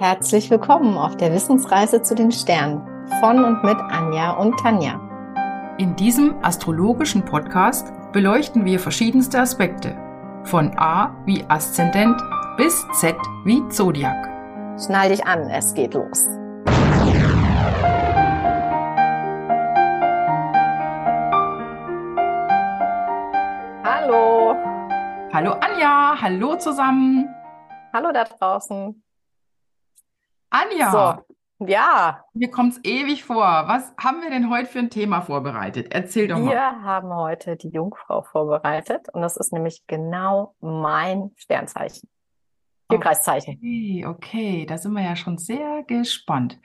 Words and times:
Herzlich 0.00 0.48
willkommen 0.48 0.96
auf 0.96 1.16
der 1.16 1.32
Wissensreise 1.32 2.00
zu 2.00 2.14
den 2.14 2.30
Sternen 2.30 2.86
von 3.18 3.44
und 3.44 3.64
mit 3.64 3.76
Anja 3.90 4.30
und 4.30 4.56
Tanja. 4.60 5.00
In 5.76 5.96
diesem 5.96 6.36
astrologischen 6.40 7.24
Podcast 7.24 7.92
beleuchten 8.12 8.64
wir 8.64 8.78
verschiedenste 8.78 9.40
Aspekte, 9.40 9.96
von 10.44 10.70
A 10.78 11.16
wie 11.26 11.44
Aszendent 11.48 12.16
bis 12.56 12.86
Z 12.92 13.16
wie 13.44 13.66
Zodiac. 13.70 14.28
Schnall 14.80 15.08
dich 15.08 15.26
an, 15.26 15.50
es 15.50 15.74
geht 15.74 15.94
los. 15.94 16.28
Hallo. 23.82 24.54
Hallo 25.32 25.52
Anja, 25.54 26.14
hallo 26.22 26.54
zusammen. 26.54 27.28
Hallo 27.92 28.12
da 28.12 28.22
draußen. 28.22 29.02
Anja, 30.50 30.90
So, 31.58 31.66
ja, 31.66 32.24
mir 32.34 32.50
kommt's 32.50 32.80
ewig 32.84 33.24
vor. 33.24 33.64
Was 33.66 33.92
haben 33.98 34.22
wir 34.22 34.30
denn 34.30 34.48
heute 34.48 34.66
für 34.66 34.78
ein 34.78 34.90
Thema 34.90 35.20
vorbereitet? 35.22 35.88
Erzähl 35.90 36.28
doch 36.28 36.38
mal. 36.38 36.52
wir 36.52 36.82
haben 36.82 37.12
heute 37.14 37.56
die 37.56 37.68
Jungfrau 37.70 38.22
vorbereitet 38.22 39.08
und 39.12 39.22
das 39.22 39.36
ist 39.36 39.52
nämlich 39.52 39.82
genau 39.86 40.54
mein 40.60 41.32
Sternzeichen. 41.36 42.08
Tierkreiszeichen. 42.88 43.56
Okay, 43.56 44.06
okay, 44.06 44.66
da 44.66 44.78
sind 44.78 44.92
wir 44.92 45.02
ja 45.02 45.16
schon 45.16 45.36
sehr 45.36 45.82
gespannt. 45.86 46.58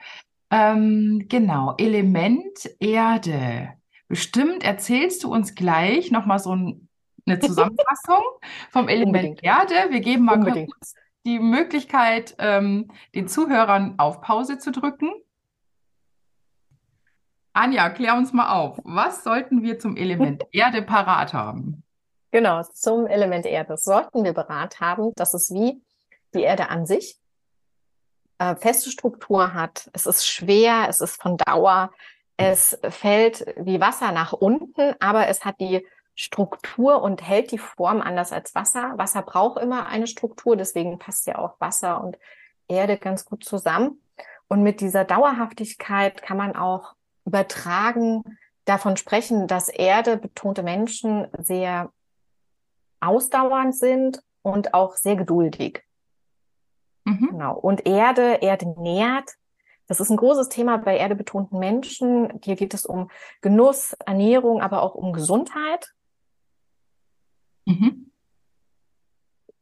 Ähm, 0.50 1.26
genau, 1.28 1.74
Element 1.76 2.70
Erde. 2.80 3.74
Bestimmt 4.08 4.62
erzählst 4.64 5.24
du 5.24 5.32
uns 5.32 5.54
gleich 5.54 6.10
nochmal 6.10 6.38
so 6.38 6.54
ein, 6.54 6.88
eine 7.26 7.38
Zusammenfassung 7.40 8.22
vom 8.70 8.88
Element 8.88 9.16
Unbedingt. 9.16 9.44
Erde. 9.44 9.74
Wir 9.90 10.00
geben 10.00 10.24
mal 10.24 10.38
Unbedingt. 10.38 10.72
kurz 10.72 10.94
die 11.24 11.38
Möglichkeit, 11.38 12.34
ähm, 12.38 12.90
den 13.14 13.28
Zuhörern 13.28 13.94
auf 13.98 14.20
Pause 14.20 14.58
zu 14.58 14.70
drücken. 14.70 15.12
Anja, 17.52 17.88
klär 17.88 18.14
uns 18.16 18.32
mal 18.32 18.52
auf. 18.52 18.78
Was 18.84 19.24
sollten 19.24 19.62
wir 19.62 19.78
zum 19.78 19.96
Element 19.96 20.44
Erde 20.52 20.82
parat 20.82 21.32
haben? 21.32 21.82
Genau, 22.30 22.62
zum 22.62 23.06
Element 23.06 23.46
Erde 23.46 23.76
sollten 23.76 24.24
wir 24.24 24.32
berat 24.32 24.80
haben, 24.80 25.12
dass 25.14 25.34
es 25.34 25.52
wie 25.52 25.80
die 26.34 26.42
Erde 26.42 26.68
an 26.68 26.84
sich 26.84 27.16
äh, 28.38 28.56
feste 28.56 28.90
Struktur 28.90 29.54
hat. 29.54 29.88
Es 29.92 30.06
ist 30.06 30.26
schwer, 30.26 30.86
es 30.88 31.00
ist 31.00 31.22
von 31.22 31.36
Dauer, 31.36 31.92
es 32.36 32.76
fällt 32.88 33.46
wie 33.56 33.80
Wasser 33.80 34.10
nach 34.10 34.32
unten, 34.32 34.94
aber 34.98 35.28
es 35.28 35.44
hat 35.44 35.60
die 35.60 35.86
Struktur 36.14 37.02
und 37.02 37.26
hält 37.26 37.50
die 37.50 37.58
Form 37.58 38.00
anders 38.00 38.32
als 38.32 38.54
Wasser. 38.54 38.92
Wasser 38.96 39.22
braucht 39.22 39.60
immer 39.60 39.86
eine 39.86 40.06
Struktur, 40.06 40.56
deswegen 40.56 40.98
passt 40.98 41.26
ja 41.26 41.38
auch 41.38 41.60
Wasser 41.60 42.02
und 42.02 42.18
Erde 42.68 42.96
ganz 42.98 43.24
gut 43.24 43.44
zusammen. 43.44 44.00
Und 44.48 44.62
mit 44.62 44.80
dieser 44.80 45.04
Dauerhaftigkeit 45.04 46.22
kann 46.22 46.36
man 46.36 46.54
auch 46.54 46.94
übertragen 47.24 48.22
davon 48.64 48.96
sprechen, 48.96 49.46
dass 49.46 49.68
Erde 49.68 50.16
betonte 50.16 50.62
Menschen 50.62 51.26
sehr 51.38 51.90
ausdauernd 53.00 53.74
sind 53.76 54.22
und 54.42 54.74
auch 54.74 54.96
sehr 54.96 55.16
geduldig. 55.16 55.82
Mhm. 57.04 57.28
Genau. 57.32 57.58
Und 57.58 57.86
Erde, 57.86 58.38
Erde 58.40 58.74
nährt. 58.80 59.30
Das 59.86 60.00
ist 60.00 60.10
ein 60.10 60.16
großes 60.16 60.48
Thema 60.48 60.78
bei 60.78 60.96
erdebetonten 60.96 61.58
Menschen. 61.58 62.40
Hier 62.42 62.56
geht 62.56 62.72
es 62.72 62.86
um 62.86 63.10
Genuss, 63.42 63.94
Ernährung, 64.06 64.62
aber 64.62 64.82
auch 64.82 64.94
um 64.94 65.12
Gesundheit. 65.12 65.92
Mhm. 67.66 68.10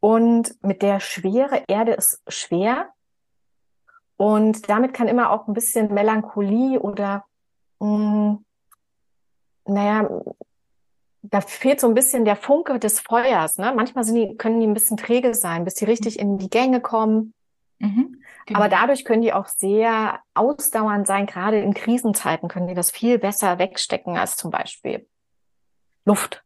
Und 0.00 0.56
mit 0.62 0.82
der 0.82 1.00
Schwere, 1.00 1.62
Erde 1.68 1.92
ist 1.92 2.20
schwer. 2.26 2.88
Und 4.16 4.68
damit 4.68 4.94
kann 4.94 5.08
immer 5.08 5.30
auch 5.30 5.46
ein 5.46 5.54
bisschen 5.54 5.92
Melancholie 5.94 6.80
oder, 6.80 7.24
mh, 7.80 8.38
naja, 9.64 10.08
da 11.22 11.40
fehlt 11.40 11.80
so 11.80 11.86
ein 11.86 11.94
bisschen 11.94 12.24
der 12.24 12.36
Funke 12.36 12.78
des 12.78 13.00
Feuers. 13.00 13.58
Ne? 13.58 13.72
Manchmal 13.74 14.04
sind 14.04 14.16
die, 14.16 14.36
können 14.36 14.60
die 14.60 14.66
ein 14.66 14.74
bisschen 14.74 14.96
träge 14.96 15.34
sein, 15.34 15.64
bis 15.64 15.74
sie 15.76 15.84
richtig 15.84 16.18
in 16.18 16.36
die 16.36 16.50
Gänge 16.50 16.80
kommen. 16.80 17.32
Mhm. 17.78 18.22
Genau. 18.46 18.58
Aber 18.58 18.68
dadurch 18.68 19.04
können 19.04 19.22
die 19.22 19.32
auch 19.32 19.46
sehr 19.46 20.20
ausdauernd 20.34 21.06
sein. 21.06 21.26
Gerade 21.26 21.60
in 21.60 21.74
Krisenzeiten 21.74 22.48
können 22.48 22.66
die 22.66 22.74
das 22.74 22.90
viel 22.90 23.18
besser 23.18 23.58
wegstecken 23.58 24.16
als 24.16 24.36
zum 24.36 24.50
Beispiel 24.50 25.08
Luft. 26.04 26.41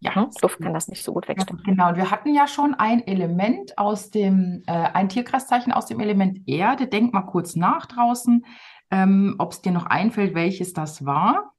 Ja. 0.00 0.14
Ne? 0.14 0.30
Luft 0.42 0.60
kann 0.60 0.74
das 0.74 0.88
nicht 0.88 1.04
so 1.04 1.12
gut 1.12 1.26
Ja, 1.26 1.30
wegstecken. 1.30 1.62
genau, 1.64 1.90
und 1.90 1.96
wir 1.96 2.10
hatten 2.10 2.34
ja 2.34 2.46
schon 2.46 2.74
ein 2.74 3.06
Element 3.06 3.78
aus 3.78 4.10
dem, 4.10 4.62
äh, 4.66 4.72
ein 4.72 5.08
Tierkreiszeichen 5.08 5.72
aus 5.72 5.86
dem 5.86 6.00
Element 6.00 6.48
Erde. 6.48 6.86
Denk 6.86 7.12
mal 7.12 7.22
kurz 7.22 7.54
nach 7.54 7.86
draußen, 7.86 8.44
ähm, 8.90 9.36
ob 9.38 9.52
es 9.52 9.62
dir 9.62 9.72
noch 9.72 9.86
einfällt, 9.86 10.34
welches 10.34 10.72
das 10.72 11.04
war. 11.04 11.52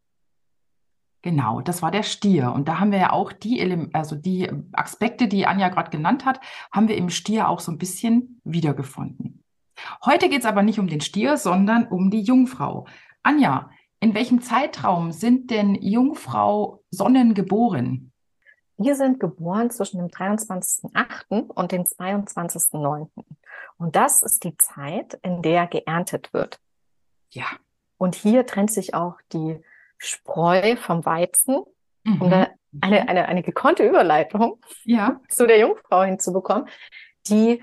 Genau, 1.23 1.61
das 1.61 1.83
war 1.83 1.91
der 1.91 2.01
Stier. 2.01 2.51
Und 2.51 2.67
da 2.67 2.79
haben 2.79 2.91
wir 2.91 2.97
ja 2.97 3.11
auch 3.11 3.31
die, 3.31 3.59
Ele 3.59 3.89
also 3.93 4.15
die 4.15 4.49
Aspekte, 4.73 5.27
die 5.27 5.45
Anja 5.45 5.69
gerade 5.69 5.91
genannt 5.91 6.25
hat, 6.25 6.39
haben 6.71 6.87
wir 6.87 6.97
im 6.97 7.11
Stier 7.11 7.47
auch 7.47 7.59
so 7.59 7.71
ein 7.71 7.77
bisschen 7.77 8.41
wiedergefunden. 8.43 9.43
Heute 10.03 10.29
geht 10.29 10.39
es 10.39 10.45
aber 10.45 10.63
nicht 10.63 10.79
um 10.79 10.87
den 10.87 11.01
Stier, 11.01 11.37
sondern 11.37 11.87
um 11.87 12.09
die 12.09 12.21
Jungfrau. 12.21 12.87
Anja, 13.21 13.69
in 13.99 14.15
welchem 14.15 14.41
Zeitraum 14.41 15.11
sind 15.11 15.51
denn 15.51 15.75
Jungfrau 15.75 16.83
Sonnen 16.89 17.35
geboren? 17.35 18.10
Wir 18.81 18.95
sind 18.95 19.19
geboren 19.19 19.69
zwischen 19.69 19.99
dem 19.99 20.07
23.08. 20.07 21.47
und 21.47 21.71
dem 21.71 21.83
22.09. 21.83 23.09
Und 23.77 23.95
das 23.95 24.23
ist 24.23 24.43
die 24.43 24.57
Zeit, 24.57 25.19
in 25.21 25.41
der 25.41 25.67
geerntet 25.67 26.33
wird. 26.33 26.59
Ja. 27.29 27.45
Und 27.97 28.15
hier 28.15 28.45
trennt 28.45 28.71
sich 28.71 28.93
auch 28.93 29.17
die 29.33 29.61
Spreu 29.97 30.75
vom 30.77 31.05
Weizen. 31.05 31.63
Mhm. 32.03 32.21
Um 32.21 32.33
eine, 32.81 33.09
eine, 33.09 33.27
eine 33.27 33.43
gekonnte 33.43 33.87
Überleitung 33.87 34.59
Ja. 34.85 35.19
zu 35.29 35.45
der 35.45 35.59
Jungfrau 35.59 36.03
hinzubekommen, 36.03 36.67
die 37.27 37.61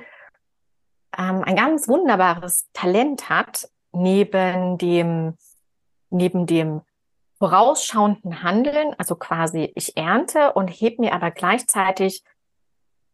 ähm, 1.17 1.43
ein 1.45 1.57
ganz 1.57 1.89
wunderbares 1.89 2.69
Talent 2.73 3.29
hat, 3.29 3.69
neben 3.93 4.79
dem, 4.79 5.37
neben 6.11 6.47
dem 6.47 6.83
vorausschauenden 7.39 8.43
Handeln, 8.43 8.95
also 8.99 9.15
quasi 9.15 9.73
ich 9.75 9.97
ernte 9.97 10.53
und 10.53 10.69
heb 10.69 10.99
mir 10.99 11.15
aber 11.15 11.31
gleichzeitig 11.31 12.25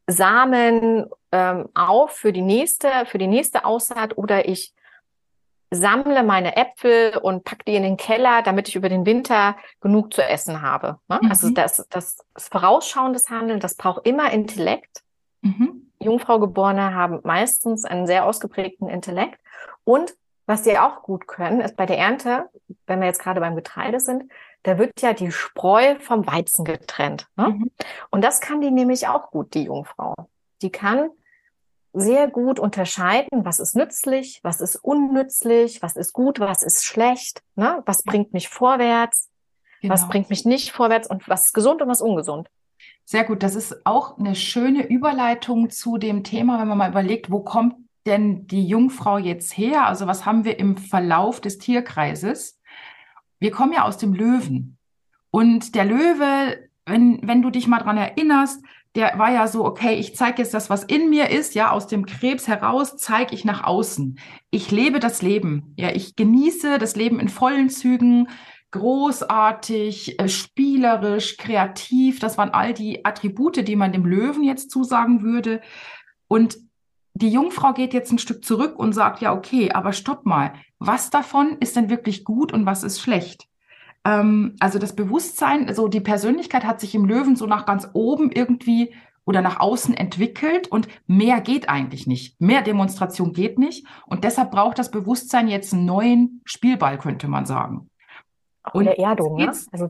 Samen 0.06 1.06
ähm, 1.32 1.68
auf 1.74 2.12
für 2.12 2.32
die 2.32 2.42
nächste, 2.42 2.88
für 3.06 3.18
die 3.18 3.26
nächste 3.26 3.64
Aussaat 3.64 4.16
oder 4.16 4.48
ich 4.48 4.74
sammle 5.70 6.22
meine 6.22 6.56
Äpfel 6.56 7.18
und 7.18 7.44
pack 7.44 7.64
die 7.64 7.74
in 7.74 7.82
den 7.82 7.96
Keller, 7.96 8.42
damit 8.42 8.68
ich 8.68 8.76
über 8.76 8.88
den 8.88 9.06
Winter 9.06 9.56
genug 9.80 10.14
zu 10.14 10.22
essen 10.22 10.62
habe. 10.62 10.98
Ne? 11.08 11.18
Mhm. 11.22 11.30
Also 11.30 11.50
das, 11.50 11.86
das, 11.90 12.24
das 12.32 12.48
vorausschauendes 12.48 13.28
Handeln, 13.30 13.60
das 13.60 13.76
braucht 13.76 14.06
immer 14.06 14.30
Intellekt. 14.30 15.02
Mhm. 15.42 15.90
Jungfraugeborene 16.00 16.94
haben 16.94 17.20
meistens 17.24 17.84
einen 17.84 18.06
sehr 18.06 18.24
ausgeprägten 18.24 18.88
Intellekt. 18.88 19.40
Und 19.84 20.14
was 20.46 20.64
sie 20.64 20.78
auch 20.78 21.02
gut 21.02 21.26
können, 21.26 21.60
ist 21.60 21.76
bei 21.76 21.86
der 21.86 21.98
Ernte, 21.98 22.50
wenn 22.86 23.00
wir 23.00 23.06
jetzt 23.06 23.20
gerade 23.20 23.40
beim 23.40 23.56
Getreide 23.56 24.00
sind, 24.00 24.30
da 24.62 24.78
wird 24.78 25.00
ja 25.00 25.12
die 25.12 25.30
Spreu 25.30 25.96
vom 26.00 26.26
Weizen 26.26 26.64
getrennt. 26.64 27.28
Ne? 27.36 27.50
Mhm. 27.50 27.70
Und 28.10 28.22
das 28.22 28.40
kann 28.40 28.60
die 28.60 28.70
nämlich 28.70 29.08
auch 29.08 29.30
gut, 29.30 29.54
die 29.54 29.64
Jungfrau. 29.64 30.14
Die 30.62 30.70
kann 30.70 31.10
sehr 31.92 32.28
gut 32.28 32.58
unterscheiden, 32.58 33.44
was 33.44 33.60
ist 33.60 33.76
nützlich, 33.76 34.40
was 34.42 34.60
ist 34.60 34.76
unnützlich, 34.76 35.80
was 35.82 35.96
ist 35.96 36.12
gut, 36.12 36.40
was 36.40 36.62
ist 36.62 36.84
schlecht, 36.84 37.42
ne? 37.54 37.82
was 37.86 38.02
bringt 38.02 38.32
mich 38.32 38.48
vorwärts, 38.48 39.30
was 39.82 40.00
Genau. 40.00 40.10
bringt 40.10 40.30
mich 40.30 40.44
nicht 40.44 40.72
vorwärts 40.72 41.08
und 41.08 41.28
was 41.28 41.46
ist 41.46 41.52
gesund 41.52 41.82
und 41.82 41.88
was 41.88 42.02
ungesund. 42.02 42.48
Sehr 43.04 43.24
gut. 43.24 43.42
Das 43.42 43.54
ist 43.54 43.86
auch 43.86 44.18
eine 44.18 44.34
schöne 44.34 44.86
Überleitung 44.86 45.70
zu 45.70 45.98
dem 45.98 46.24
Thema, 46.24 46.58
wenn 46.58 46.68
man 46.68 46.78
mal 46.78 46.90
überlegt, 46.90 47.30
wo 47.30 47.40
kommt 47.40 47.76
denn 48.06 48.46
die 48.46 48.66
Jungfrau 48.66 49.18
jetzt 49.18 49.56
her? 49.56 49.86
Also 49.86 50.06
was 50.06 50.26
haben 50.26 50.44
wir 50.44 50.58
im 50.58 50.76
Verlauf 50.76 51.40
des 51.40 51.58
Tierkreises? 51.58 52.60
Wir 53.38 53.50
kommen 53.50 53.72
ja 53.72 53.84
aus 53.84 53.98
dem 53.98 54.14
Löwen. 54.14 54.78
Und 55.30 55.74
der 55.74 55.84
Löwe, 55.84 56.68
wenn, 56.86 57.20
wenn 57.26 57.42
du 57.42 57.50
dich 57.50 57.66
mal 57.66 57.80
dran 57.80 57.96
erinnerst, 57.96 58.62
der 58.94 59.18
war 59.18 59.32
ja 59.32 59.48
so, 59.48 59.64
okay, 59.64 59.94
ich 59.94 60.14
zeige 60.14 60.42
jetzt 60.42 60.54
das, 60.54 60.70
was 60.70 60.84
in 60.84 61.10
mir 61.10 61.30
ist, 61.30 61.54
ja, 61.54 61.70
aus 61.70 61.88
dem 61.88 62.06
Krebs 62.06 62.46
heraus 62.46 62.96
zeige 62.96 63.34
ich 63.34 63.44
nach 63.44 63.64
außen. 63.64 64.18
Ich 64.50 64.70
lebe 64.70 65.00
das 65.00 65.20
Leben. 65.20 65.74
Ja, 65.76 65.90
ich 65.90 66.14
genieße 66.14 66.78
das 66.78 66.94
Leben 66.94 67.18
in 67.18 67.28
vollen 67.28 67.70
Zügen, 67.70 68.28
großartig, 68.70 70.20
äh, 70.20 70.28
spielerisch, 70.28 71.36
kreativ. 71.36 72.20
Das 72.20 72.38
waren 72.38 72.50
all 72.50 72.72
die 72.72 73.04
Attribute, 73.04 73.66
die 73.66 73.76
man 73.76 73.92
dem 73.92 74.06
Löwen 74.06 74.44
jetzt 74.44 74.70
zusagen 74.70 75.22
würde. 75.22 75.60
Und 76.28 76.58
die 77.14 77.30
Jungfrau 77.30 77.72
geht 77.72 77.94
jetzt 77.94 78.12
ein 78.12 78.18
Stück 78.18 78.44
zurück 78.44 78.78
und 78.78 78.92
sagt, 78.92 79.20
ja, 79.20 79.32
okay, 79.32 79.70
aber 79.72 79.92
stopp 79.92 80.26
mal. 80.26 80.54
Was 80.78 81.10
davon 81.10 81.56
ist 81.60 81.76
denn 81.76 81.88
wirklich 81.88 82.24
gut 82.24 82.52
und 82.52 82.66
was 82.66 82.82
ist 82.82 83.00
schlecht? 83.00 83.48
Ähm, 84.04 84.56
also 84.58 84.78
das 84.78 84.96
Bewusstsein, 84.96 85.68
also 85.68 85.88
die 85.88 86.00
Persönlichkeit 86.00 86.64
hat 86.64 86.80
sich 86.80 86.94
im 86.94 87.04
Löwen 87.04 87.36
so 87.36 87.46
nach 87.46 87.66
ganz 87.66 87.88
oben 87.92 88.32
irgendwie 88.32 88.92
oder 89.24 89.40
nach 89.40 89.60
außen 89.60 89.94
entwickelt 89.94 90.68
und 90.68 90.88
mehr 91.06 91.40
geht 91.40 91.68
eigentlich 91.68 92.06
nicht. 92.06 92.40
Mehr 92.40 92.62
Demonstration 92.62 93.32
geht 93.32 93.58
nicht 93.58 93.86
und 94.06 94.24
deshalb 94.24 94.50
braucht 94.50 94.78
das 94.78 94.90
Bewusstsein 94.90 95.48
jetzt 95.48 95.72
einen 95.72 95.86
neuen 95.86 96.42
Spielball, 96.44 96.98
könnte 96.98 97.28
man 97.28 97.46
sagen. 97.46 97.88
Auch 98.64 98.74
und 98.74 98.86
Erdung, 98.86 99.36
ne? 99.36 99.52
Also 99.72 99.88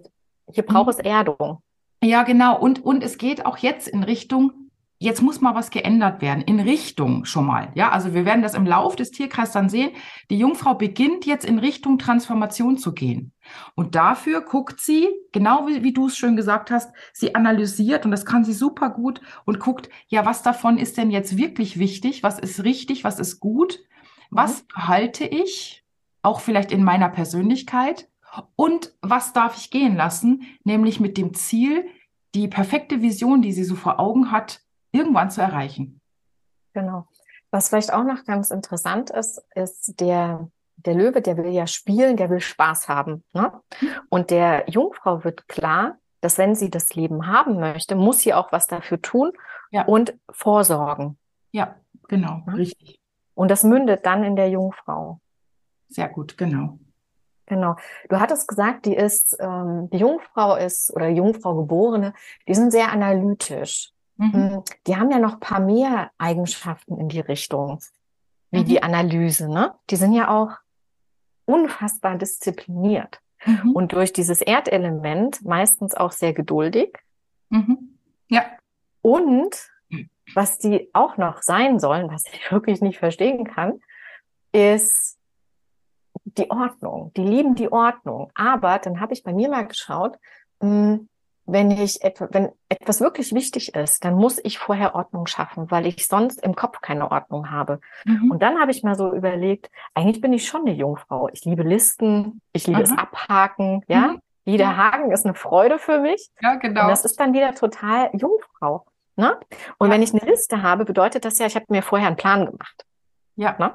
hier 0.52 0.64
braucht 0.64 0.90
es 0.90 0.98
Erdung. 0.98 1.62
Ja, 2.02 2.22
genau. 2.22 2.60
Und, 2.60 2.84
und 2.84 3.02
es 3.02 3.16
geht 3.16 3.46
auch 3.46 3.56
jetzt 3.56 3.88
in 3.88 4.02
Richtung, 4.02 4.63
jetzt 5.04 5.20
muss 5.20 5.42
mal 5.42 5.54
was 5.54 5.70
geändert 5.70 6.22
werden, 6.22 6.42
in 6.42 6.60
Richtung 6.60 7.26
schon 7.26 7.46
mal. 7.46 7.68
Ja, 7.74 7.90
also 7.90 8.14
wir 8.14 8.24
werden 8.24 8.42
das 8.42 8.54
im 8.54 8.64
Lauf 8.64 8.96
des 8.96 9.10
Tierkreises 9.10 9.52
dann 9.52 9.68
sehen. 9.68 9.90
Die 10.30 10.38
Jungfrau 10.38 10.74
beginnt 10.74 11.26
jetzt 11.26 11.44
in 11.44 11.58
Richtung 11.58 11.98
Transformation 11.98 12.78
zu 12.78 12.94
gehen. 12.94 13.32
Und 13.74 13.94
dafür 13.94 14.40
guckt 14.40 14.80
sie, 14.80 15.08
genau 15.30 15.66
wie, 15.66 15.82
wie 15.82 15.92
du 15.92 16.06
es 16.06 16.16
schön 16.16 16.36
gesagt 16.36 16.70
hast, 16.70 16.90
sie 17.12 17.34
analysiert 17.34 18.06
und 18.06 18.12
das 18.12 18.24
kann 18.24 18.44
sie 18.44 18.54
super 18.54 18.88
gut 18.88 19.20
und 19.44 19.60
guckt, 19.60 19.90
ja, 20.08 20.24
was 20.24 20.42
davon 20.42 20.78
ist 20.78 20.96
denn 20.96 21.10
jetzt 21.10 21.36
wirklich 21.36 21.78
wichtig? 21.78 22.22
Was 22.22 22.38
ist 22.38 22.64
richtig? 22.64 23.04
Was 23.04 23.18
ist 23.18 23.40
gut? 23.40 23.80
Was 24.30 24.62
mhm. 24.62 24.88
halte 24.88 25.26
ich? 25.26 25.84
Auch 26.22 26.40
vielleicht 26.40 26.72
in 26.72 26.82
meiner 26.82 27.10
Persönlichkeit. 27.10 28.08
Und 28.56 28.94
was 29.02 29.34
darf 29.34 29.58
ich 29.58 29.70
gehen 29.70 29.96
lassen? 29.96 30.44
Nämlich 30.64 30.98
mit 30.98 31.18
dem 31.18 31.34
Ziel, 31.34 31.84
die 32.34 32.48
perfekte 32.48 33.02
Vision, 33.02 33.42
die 33.42 33.52
sie 33.52 33.64
so 33.64 33.76
vor 33.76 34.00
Augen 34.00 34.30
hat, 34.32 34.64
irgendwann 34.94 35.30
zu 35.30 35.40
erreichen. 35.42 36.00
Genau. 36.72 37.06
Was 37.50 37.68
vielleicht 37.68 37.92
auch 37.92 38.04
noch 38.04 38.24
ganz 38.24 38.50
interessant 38.50 39.10
ist, 39.10 39.42
ist 39.54 40.00
der, 40.00 40.48
der 40.76 40.94
Löwe, 40.94 41.22
der 41.22 41.36
will 41.36 41.52
ja 41.52 41.66
spielen, 41.66 42.16
der 42.16 42.30
will 42.30 42.40
Spaß 42.40 42.88
haben. 42.88 43.22
Ne? 43.32 43.52
Und 44.08 44.30
der 44.30 44.68
Jungfrau 44.68 45.24
wird 45.24 45.46
klar, 45.46 45.98
dass 46.20 46.38
wenn 46.38 46.54
sie 46.54 46.70
das 46.70 46.94
Leben 46.94 47.26
haben 47.26 47.60
möchte, 47.60 47.94
muss 47.94 48.20
sie 48.20 48.34
auch 48.34 48.50
was 48.50 48.66
dafür 48.66 49.00
tun 49.00 49.32
ja. 49.70 49.84
und 49.84 50.18
vorsorgen. 50.30 51.18
Ja, 51.52 51.76
genau, 52.08 52.42
ja? 52.46 52.54
richtig. 52.54 52.98
Und 53.34 53.50
das 53.50 53.62
mündet 53.62 54.06
dann 54.06 54.24
in 54.24 54.36
der 54.36 54.48
Jungfrau. 54.48 55.20
Sehr 55.88 56.08
gut, 56.08 56.36
genau. 56.38 56.78
Genau. 57.46 57.76
Du 58.08 58.18
hattest 58.20 58.48
gesagt, 58.48 58.86
die 58.86 58.96
ist, 58.96 59.36
ähm, 59.38 59.90
die 59.92 59.98
Jungfrau 59.98 60.56
ist 60.56 60.92
oder 60.94 61.08
Jungfrau 61.08 61.54
Geborene, 61.56 62.14
die 62.48 62.54
sind 62.54 62.70
sehr 62.70 62.90
analytisch. 62.90 63.93
Mhm. 64.16 64.32
Hm, 64.32 64.62
die 64.86 64.96
haben 64.96 65.10
ja 65.10 65.18
noch 65.18 65.40
paar 65.40 65.60
mehr 65.60 66.10
Eigenschaften 66.18 66.98
in 66.98 67.08
die 67.08 67.20
Richtung, 67.20 67.80
wie 68.50 68.60
mhm. 68.60 68.64
die 68.64 68.82
Analyse, 68.82 69.48
ne? 69.48 69.74
Die 69.90 69.96
sind 69.96 70.12
ja 70.12 70.28
auch 70.28 70.52
unfassbar 71.46 72.16
diszipliniert. 72.16 73.20
Mhm. 73.44 73.72
Und 73.72 73.92
durch 73.92 74.12
dieses 74.12 74.40
Erdelement 74.40 75.44
meistens 75.44 75.94
auch 75.94 76.12
sehr 76.12 76.32
geduldig. 76.32 76.96
Mhm. 77.50 77.98
Ja. 78.28 78.44
Und 79.02 79.70
was 80.34 80.58
die 80.58 80.88
auch 80.94 81.16
noch 81.16 81.42
sein 81.42 81.78
sollen, 81.78 82.10
was 82.10 82.24
ich 82.32 82.40
wirklich 82.50 82.80
nicht 82.80 82.98
verstehen 82.98 83.44
kann, 83.44 83.80
ist 84.52 85.18
die 86.24 86.50
Ordnung. 86.50 87.12
Die 87.16 87.24
lieben 87.24 87.54
die 87.54 87.70
Ordnung. 87.70 88.30
Aber 88.34 88.78
dann 88.78 89.00
habe 89.00 89.12
ich 89.12 89.22
bei 89.22 89.32
mir 89.32 89.48
mal 89.48 89.66
geschaut, 89.66 90.16
hm, 90.60 91.08
wenn 91.46 91.70
ich 91.70 92.02
etwa, 92.02 92.28
wenn 92.30 92.50
etwas 92.68 93.00
wirklich 93.00 93.34
wichtig 93.34 93.74
ist, 93.74 94.04
dann 94.04 94.14
muss 94.14 94.40
ich 94.42 94.58
vorher 94.58 94.94
Ordnung 94.94 95.26
schaffen, 95.26 95.70
weil 95.70 95.86
ich 95.86 96.06
sonst 96.06 96.42
im 96.42 96.54
Kopf 96.54 96.80
keine 96.80 97.10
Ordnung 97.10 97.50
habe. 97.50 97.80
Mhm. 98.04 98.30
Und 98.30 98.42
dann 98.42 98.58
habe 98.60 98.70
ich 98.70 98.82
mal 98.82 98.94
so 98.94 99.12
überlegt, 99.12 99.70
eigentlich 99.94 100.20
bin 100.20 100.32
ich 100.32 100.46
schon 100.46 100.62
eine 100.62 100.72
Jungfrau. 100.72 101.28
Ich 101.32 101.44
liebe 101.44 101.62
Listen, 101.62 102.40
ich 102.52 102.66
liebe 102.66 102.78
mhm. 102.78 102.84
es 102.84 102.92
abhaken, 102.92 103.82
ja. 103.88 104.08
Mhm. 104.08 104.20
Jeder 104.46 104.64
ja. 104.64 104.76
Haken 104.76 105.10
ist 105.10 105.24
eine 105.24 105.34
Freude 105.34 105.78
für 105.78 106.00
mich. 106.00 106.30
Ja, 106.40 106.56
genau. 106.56 106.82
Und 106.82 106.88
das 106.88 107.04
ist 107.04 107.18
dann 107.18 107.32
wieder 107.32 107.54
total 107.54 108.10
Jungfrau. 108.12 108.84
Ne? 109.16 109.38
Und 109.78 109.88
ja. 109.88 109.94
wenn 109.94 110.02
ich 110.02 110.12
eine 110.12 110.30
Liste 110.30 110.62
habe, 110.62 110.84
bedeutet 110.84 111.24
das 111.24 111.38
ja, 111.38 111.46
ich 111.46 111.56
habe 111.56 111.66
mir 111.68 111.82
vorher 111.82 112.08
einen 112.08 112.16
Plan 112.16 112.44
gemacht. 112.44 112.84
Ja. 113.36 113.56
Ne? 113.58 113.74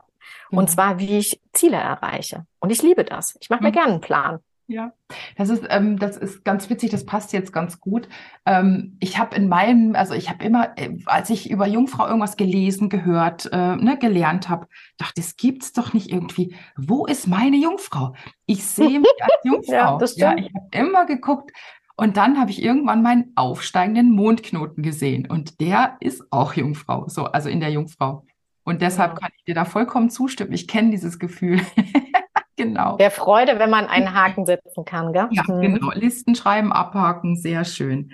Und 0.52 0.66
mhm. 0.66 0.68
zwar, 0.68 1.00
wie 1.00 1.18
ich 1.18 1.42
Ziele 1.54 1.78
erreiche. 1.78 2.46
Und 2.60 2.72
ich 2.72 2.82
liebe 2.82 3.04
das. 3.04 3.36
Ich 3.40 3.50
mache 3.50 3.64
mir 3.64 3.70
mhm. 3.70 3.74
gerne 3.74 3.92
einen 3.94 4.02
Plan. 4.02 4.40
Ja, 4.70 4.94
das 5.36 5.50
ist, 5.50 5.66
ähm, 5.72 5.98
das 5.98 6.16
ist 6.16 6.46
ganz 6.46 6.70
witzig, 6.70 6.92
das 6.92 7.04
passt 7.04 7.34
jetzt 7.34 7.52
ganz 7.52 7.80
gut. 7.82 8.08
Ähm, 8.46 8.98
ich 9.00 9.18
habe 9.18 9.36
in 9.36 9.50
meinem, 9.50 9.96
also 9.96 10.14
ich 10.14 10.30
habe 10.30 10.46
immer, 10.46 10.78
äh, 10.78 10.96
als 11.08 11.32
ich 11.32 11.50
über 11.50 11.66
Jungfrau 11.66 12.06
irgendwas 12.06 12.38
gelesen, 12.38 12.88
gehört, 12.88 13.50
äh, 13.52 13.76
ne, 13.78 13.98
gelernt 14.00 14.48
habe, 14.48 14.68
dachte, 14.98 15.14
das 15.16 15.38
gibt's 15.38 15.74
doch 15.74 15.94
nicht 15.94 16.12
irgendwie. 16.12 16.56
Wo 16.78 17.08
ist 17.08 17.28
meine 17.28 17.58
Jungfrau? 17.58 18.14
Ich 18.46 18.64
sehe 18.64 19.00
mich 19.00 19.12
als 19.20 19.34
Jungfrau. 19.44 19.74
ja, 19.74 19.98
das 19.98 20.12
stimmt. 20.12 20.40
ja, 20.40 20.46
ich 20.46 20.54
habe 20.54 20.88
immer 20.88 21.08
geguckt. 21.08 21.52
Und 21.98 22.16
dann 22.16 22.40
habe 22.40 22.52
ich 22.52 22.62
irgendwann 22.62 23.02
meinen 23.02 23.32
aufsteigenden 23.34 24.12
Mondknoten 24.12 24.84
gesehen. 24.84 25.26
Und 25.26 25.60
der 25.62 25.98
ist 26.00 26.32
auch 26.32 26.54
Jungfrau, 26.54 27.08
so, 27.08 27.26
also 27.26 27.50
in 27.50 27.60
der 27.60 27.72
Jungfrau. 27.72 28.24
Und 28.64 28.84
deshalb 28.84 29.20
kann 29.20 29.32
ich 29.36 29.46
dir 29.46 29.56
da 29.56 29.66
vollkommen 29.66 30.12
zustimmen. 30.12 30.54
Ich 30.54 30.68
kenne 30.68 30.92
dieses 30.92 31.18
Gefühl. 31.18 31.60
genau. 32.60 32.98
Der 32.98 33.10
Freude, 33.10 33.58
wenn 33.58 33.70
man 33.70 33.88
einen 33.88 34.14
Haken 34.14 34.46
setzen 34.46 34.86
kann, 34.86 35.14
gell? 35.14 35.28
Ja, 35.32 35.44
mhm. 35.48 35.62
genau. 35.62 35.92
Listen 35.94 36.36
schreiben, 36.36 36.72
abhaken, 36.72 37.36
sehr 37.36 37.66
schön. 37.66 38.12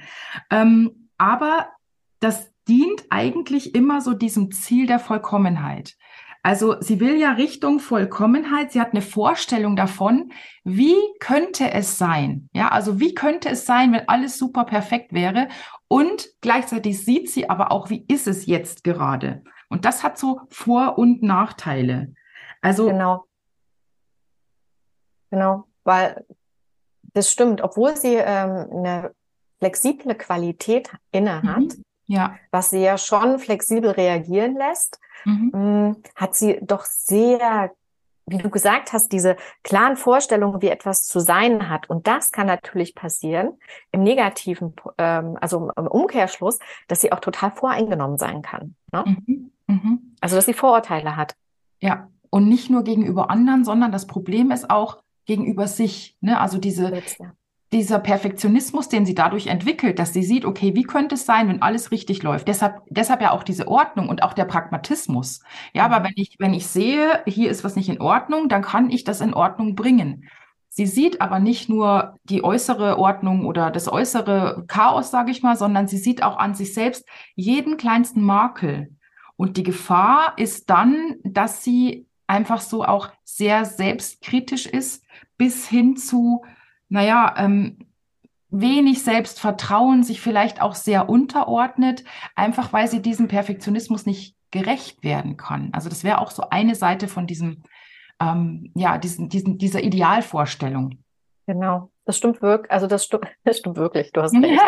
Ähm, 0.49 1.09
aber 1.17 1.69
das 2.19 2.51
dient 2.67 3.05
eigentlich 3.09 3.75
immer 3.75 4.01
so 4.01 4.13
diesem 4.13 4.51
Ziel 4.51 4.87
der 4.87 4.99
Vollkommenheit. 4.99 5.95
Also 6.43 6.79
sie 6.79 6.99
will 6.99 7.19
ja 7.19 7.31
Richtung 7.31 7.79
Vollkommenheit. 7.79 8.71
Sie 8.71 8.79
hat 8.79 8.91
eine 8.91 9.01
Vorstellung 9.01 9.75
davon, 9.75 10.31
wie 10.63 10.95
könnte 11.19 11.71
es 11.71 11.97
sein? 11.97 12.49
Ja, 12.53 12.67
also 12.67 12.99
wie 12.99 13.15
könnte 13.15 13.49
es 13.49 13.65
sein, 13.65 13.91
wenn 13.93 14.07
alles 14.07 14.37
super 14.37 14.63
perfekt 14.63 15.11
wäre? 15.11 15.47
Und 15.87 16.27
gleichzeitig 16.41 17.03
sieht 17.03 17.31
sie 17.31 17.49
aber 17.49 17.71
auch, 17.71 17.89
wie 17.89 18.05
ist 18.07 18.27
es 18.27 18.45
jetzt 18.45 18.83
gerade? 18.83 19.43
Und 19.69 19.85
das 19.85 20.03
hat 20.03 20.19
so 20.19 20.41
Vor- 20.49 20.99
und 20.99 21.23
Nachteile. 21.23 22.13
Also 22.61 22.87
genau. 22.87 23.25
Genau, 25.35 25.65
weil 25.83 26.25
das 27.13 27.29
stimmt, 27.29 27.59
obwohl 27.61 27.97
sie 27.97 28.15
ähm, 28.15 28.67
eine 28.71 29.11
flexible 29.59 30.15
Qualität 30.15 30.89
inne 31.11 31.43
hat, 31.43 31.59
mhm. 31.59 31.83
ja. 32.05 32.35
was 32.51 32.69
sie 32.69 32.79
ja 32.79 32.97
schon 32.97 33.37
flexibel 33.37 33.91
reagieren 33.91 34.55
lässt, 34.55 34.97
mhm. 35.25 35.51
mh, 35.51 35.59
mm, 35.59 36.03
hat 36.15 36.35
sie 36.35 36.59
doch 36.61 36.85
sehr 36.85 37.71
wie 38.27 38.37
du 38.39 38.49
gesagt 38.49 38.91
hast, 38.91 39.11
diese 39.11 39.35
klaren 39.61 39.97
Vorstellungen, 39.97 40.59
wie 40.61 40.69
etwas 40.69 41.03
zu 41.03 41.19
sein 41.19 41.69
hat. 41.69 41.87
Und 41.91 42.07
das 42.07 42.31
kann 42.31 42.47
natürlich 42.47 42.95
passieren 42.95 43.59
im 43.91 44.01
negativen, 44.01 44.73
ähm, 44.97 45.37
also 45.39 45.69
im 45.77 45.85
Umkehrschluss, 45.85 46.57
dass 46.87 47.01
sie 47.01 47.11
auch 47.11 47.19
total 47.19 47.51
voreingenommen 47.51 48.17
sein 48.17 48.41
kann. 48.41 48.73
Ne? 48.91 49.03
Mhm. 49.05 49.51
Mhm. 49.67 50.15
Also, 50.21 50.37
dass 50.37 50.45
sie 50.45 50.53
Vorurteile 50.53 51.15
hat. 51.17 51.35
Ja, 51.81 52.09
und 52.31 52.49
nicht 52.49 52.71
nur 52.71 52.83
gegenüber 52.83 53.29
anderen, 53.29 53.63
sondern 53.63 53.91
das 53.91 54.07
Problem 54.07 54.49
ist 54.49 54.71
auch 54.71 55.03
gegenüber 55.25 55.67
sich. 55.67 56.17
Ne? 56.21 56.39
Also 56.39 56.57
diese, 56.57 57.01
dieser 57.71 57.99
Perfektionismus, 57.99 58.89
den 58.89 59.05
sie 59.05 59.15
dadurch 59.15 59.47
entwickelt, 59.47 59.99
dass 59.99 60.13
sie 60.13 60.23
sieht, 60.23 60.45
okay, 60.45 60.75
wie 60.75 60.83
könnte 60.83 61.15
es 61.15 61.25
sein, 61.25 61.49
wenn 61.49 61.61
alles 61.61 61.91
richtig 61.91 62.23
läuft? 62.23 62.47
Deshalb, 62.47 62.81
deshalb 62.89 63.21
ja 63.21 63.31
auch 63.31 63.43
diese 63.43 63.67
Ordnung 63.67 64.09
und 64.09 64.23
auch 64.23 64.33
der 64.33 64.45
Pragmatismus. 64.45 65.41
Ja, 65.73 65.87
mhm. 65.87 65.93
aber 65.93 66.05
wenn 66.05 66.13
ich, 66.15 66.35
wenn 66.39 66.53
ich 66.53 66.67
sehe, 66.67 67.21
hier 67.25 67.49
ist 67.49 67.63
was 67.63 67.75
nicht 67.75 67.89
in 67.89 68.01
Ordnung, 68.01 68.49
dann 68.49 68.61
kann 68.61 68.89
ich 68.89 69.03
das 69.03 69.21
in 69.21 69.33
Ordnung 69.33 69.75
bringen. 69.75 70.29
Sie 70.69 70.85
sieht 70.85 71.21
aber 71.21 71.39
nicht 71.39 71.69
nur 71.69 72.17
die 72.25 72.43
äußere 72.43 72.99
Ordnung 72.99 73.45
oder 73.45 73.71
das 73.71 73.87
äußere 73.87 74.65
Chaos, 74.67 75.09
sage 75.09 75.31
ich 75.31 75.41
mal, 75.41 75.55
sondern 75.55 75.87
sie 75.87 75.97
sieht 75.97 76.21
auch 76.21 76.37
an 76.37 76.53
sich 76.53 76.73
selbst 76.73 77.07
jeden 77.35 77.77
kleinsten 77.77 78.21
Makel. 78.21 78.93
Und 79.37 79.57
die 79.57 79.63
Gefahr 79.63 80.33
ist 80.37 80.69
dann, 80.69 81.15
dass 81.23 81.63
sie 81.63 82.07
einfach 82.27 82.59
so 82.59 82.83
auch 82.83 83.09
sehr 83.23 83.63
selbstkritisch 83.65 84.65
ist, 84.65 85.04
bis 85.37 85.67
hin 85.67 85.97
zu, 85.97 86.43
naja, 86.89 87.33
ähm, 87.37 87.79
wenig 88.49 89.03
Selbstvertrauen, 89.03 90.03
sich 90.03 90.21
vielleicht 90.21 90.61
auch 90.61 90.75
sehr 90.75 91.09
unterordnet, 91.09 92.03
einfach 92.35 92.73
weil 92.73 92.87
sie 92.87 93.01
diesem 93.01 93.27
Perfektionismus 93.27 94.05
nicht 94.05 94.35
gerecht 94.51 95.03
werden 95.03 95.37
kann. 95.37 95.69
Also 95.73 95.89
das 95.89 96.03
wäre 96.03 96.19
auch 96.21 96.31
so 96.31 96.49
eine 96.49 96.75
Seite 96.75 97.07
von 97.07 97.27
diesem, 97.27 97.63
ähm, 98.21 98.71
ja, 98.75 98.97
diesen, 98.97 99.27
diesen, 99.29 99.57
dieser 99.57 99.83
Idealvorstellung. 99.83 100.99
Genau, 101.47 101.91
das 102.05 102.17
stimmt 102.17 102.41
wirklich. 102.41 102.71
Also 102.71 102.87
das, 102.87 103.05
stu 103.05 103.19
das 103.43 103.57
stimmt 103.59 103.77
wirklich. 103.77 104.11
Du 104.11 104.21
hast 104.21 104.33
recht. 104.35 104.61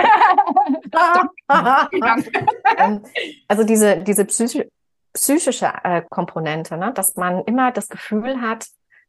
Ähm, 2.78 3.02
also 3.48 3.64
diese, 3.64 3.98
diese 4.04 4.26
psychische, 4.26 4.70
psychische 5.14 5.72
äh, 5.84 6.04
Komponente, 6.10 6.78
ne? 6.78 6.92
dass 6.94 7.16
man 7.16 7.44
immer 7.46 7.72
das 7.72 7.90
Gefühl 7.90 8.42
hat, 8.42 8.68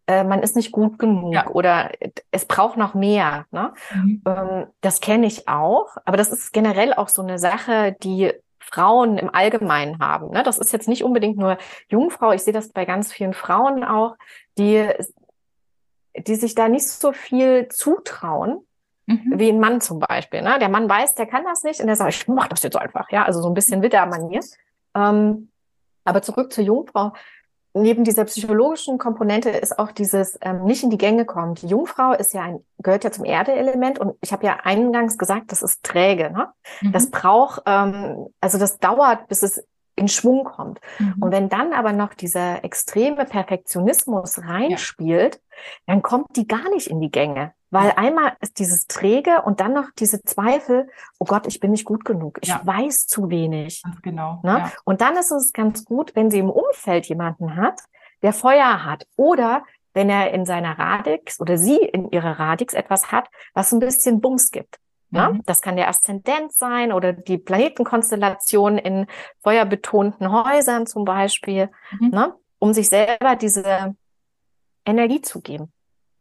äh, 0.09 0.25
man 0.25 0.43
ist 0.43 0.57
nicht 0.57 0.73
gut 0.73 0.99
genug 0.99 1.35
ja. 1.35 1.47
oder 1.49 1.93
es 2.33 2.47
braucht 2.47 2.77
noch 2.77 2.95
mehr. 2.95 3.47
Ne? 3.53 3.73
Mhm. 3.95 4.23
Ähm, 4.27 4.67
das 4.81 5.01
kenne 5.01 5.27
ich 5.27 5.47
auch, 5.47 5.97
aber 6.05 6.17
das 6.17 6.31
ist 6.31 6.53
generell 6.53 6.93
auch 6.93 7.09
so 7.09 7.23
eine 7.23 7.39
Sache, 7.39 7.97
die 8.03 8.33
Frauen 8.59 9.17
im 9.19 9.33
Allgemeinen 9.33 10.01
haben. 10.01 10.31
Ne? 10.31 10.43
Das 10.43 10.59
ist 10.59 10.73
jetzt 10.73 10.89
nicht 10.89 11.05
unbedingt 11.05 11.39
nur 11.39 11.59
Jungfrau, 11.89 12.33
ich 12.33 12.43
sehe 12.43 12.53
das 12.53 12.71
bei 12.71 12.85
ganz 12.85 13.13
vielen 13.13 13.35
Frauen 13.35 13.85
auch, 13.85 14.17
die, 14.59 14.89
die 16.17 16.35
sich 16.35 16.55
da 16.57 16.69
nicht 16.69 16.89
so 16.89 17.13
viel 17.13 17.69
zutrauen 17.69 18.65
Mhm. 19.09 19.39
Wie 19.39 19.49
ein 19.49 19.59
Mann 19.59 19.81
zum 19.81 20.01
Beispiel. 20.01 20.43
Ne? 20.43 20.59
Der 20.61 20.69
Mann 20.69 20.87
weiß, 20.87 21.15
der 21.15 21.27
kann 21.27 21.43
das 21.45 21.63
nicht 21.63 21.81
und 21.81 21.87
der 21.87 21.97
sagt, 21.97 22.13
ich 22.13 22.29
mach 22.29 22.47
das 22.47 22.63
jetzt 22.63 22.77
einfach. 22.77 23.11
Ja, 23.11 23.25
also 23.25 23.41
so 23.41 23.49
ein 23.49 23.55
bisschen 23.55 23.81
Widdermanier. 23.81 24.41
Ähm, 24.95 25.49
aber 26.05 26.21
zurück 26.21 26.53
zur 26.53 26.65
Jungfrau. 26.65 27.15
Neben 27.83 28.05
dieser 28.05 28.25
psychologischen 28.25 28.99
Komponente 28.99 29.51
ist 29.51 29.79
auch 29.79 29.93
dieses 29.93 30.39
ähm, 30.41 30.65
nicht 30.65 30.83
in 30.83 30.91
die 30.91 30.99
Gänge 30.99 31.25
kommen. 31.25 31.55
Die 31.55 31.67
Jungfrau 31.67 32.13
ist 32.13 32.35
ja 32.35 32.43
ein, 32.43 32.65
gehört 32.79 33.05
ja 33.05 33.11
zum 33.11 33.25
Erdeelement 33.25 33.99
und 33.99 34.17
ich 34.21 34.33
habe 34.33 34.47
ja 34.47 34.59
eingangs 34.65 35.19
gesagt, 35.19 35.53
das 35.53 35.63
ist 35.63 35.83
träge. 35.83 36.31
Ne? 36.31 36.49
Mhm. 36.81 36.93
Das 36.93 37.11
braucht, 37.11 37.63
ähm, 37.67 38.27
also 38.41 38.59
das 38.59 38.79
dauert, 38.79 39.29
bis 39.29 39.43
es 39.43 39.65
in 39.97 40.09
Schwung 40.09 40.45
kommt. 40.45 40.81
Mhm. 40.99 41.17
Und 41.21 41.33
wenn 41.33 41.49
dann 41.49 41.73
aber 41.73 41.93
noch 41.93 42.15
dieser 42.15 42.65
extreme 42.65 43.25
Perfektionismus 43.25 44.39
reinspielt, 44.39 45.37
ja. 45.37 45.41
dann 45.87 46.03
kommt 46.03 46.37
die 46.37 46.47
gar 46.47 46.71
nicht 46.71 46.87
in 46.87 47.01
die 47.01 47.11
Gänge. 47.11 47.53
Weil 47.71 47.93
einmal 47.97 48.33
ist 48.41 48.59
dieses 48.59 48.87
Träge 48.87 49.43
und 49.43 49.61
dann 49.61 49.75
noch 49.75 49.91
diese 49.99 50.23
Zweifel, 50.23 50.89
oh 51.19 51.27
Gott, 51.27 51.47
ich 51.47 51.61
bin 51.61 51.73
nicht 51.73 51.85
gut 51.85 52.05
genug, 52.05 52.39
ich 52.41 52.49
ja. 52.49 52.63
weiß 52.65 53.07
zu 53.07 53.29
wenig. 53.29 53.83
Ganz 53.83 54.01
genau. 54.01 54.41
Ne? 54.43 54.59
Ja. 54.59 54.73
Und 54.85 55.01
dann 55.03 55.17
ist 55.17 55.31
es 55.31 55.53
ganz 55.53 55.85
gut, 55.85 56.17
wenn 56.17 56.31
sie 56.31 56.39
im 56.39 56.51
Umfeld 56.51 57.07
jemanden 57.07 57.57
hat, 57.57 57.83
der 58.23 58.33
Feuer 58.33 58.85
hat. 58.85 59.07
Oder 59.17 59.65
wenn 59.93 60.09
er 60.09 60.33
in 60.33 60.47
seiner 60.47 60.79
Radix 60.79 61.41
oder 61.41 61.59
sie 61.59 61.77
in 61.77 62.11
ihrer 62.11 62.39
Radix 62.39 62.73
etwas 62.73 63.13
hat, 63.13 63.29
was 63.53 63.73
ein 63.73 63.81
bisschen 63.81 64.21
Bums 64.21 64.51
gibt. 64.51 64.79
Ne? 65.11 65.31
Mhm. 65.33 65.43
Das 65.47 65.63
kann 65.63 65.77
der 65.77 65.89
Aszendent 65.89 66.53
sein 66.53 66.93
oder 66.93 67.13
die 67.13 67.39
Planetenkonstellation 67.39 68.79
in 68.79 69.07
feuerbetonten 69.43 70.31
Häusern 70.31 70.87
zum 70.87 71.05
Beispiel, 71.05 71.71
mhm. 71.99 72.11
ne? 72.11 72.35
um 72.59 72.73
sich 72.73 72.89
selber 72.89 73.37
diese 73.37 73.95
Energie 74.85 75.23
zu 75.23 75.41
geben. 75.41 75.73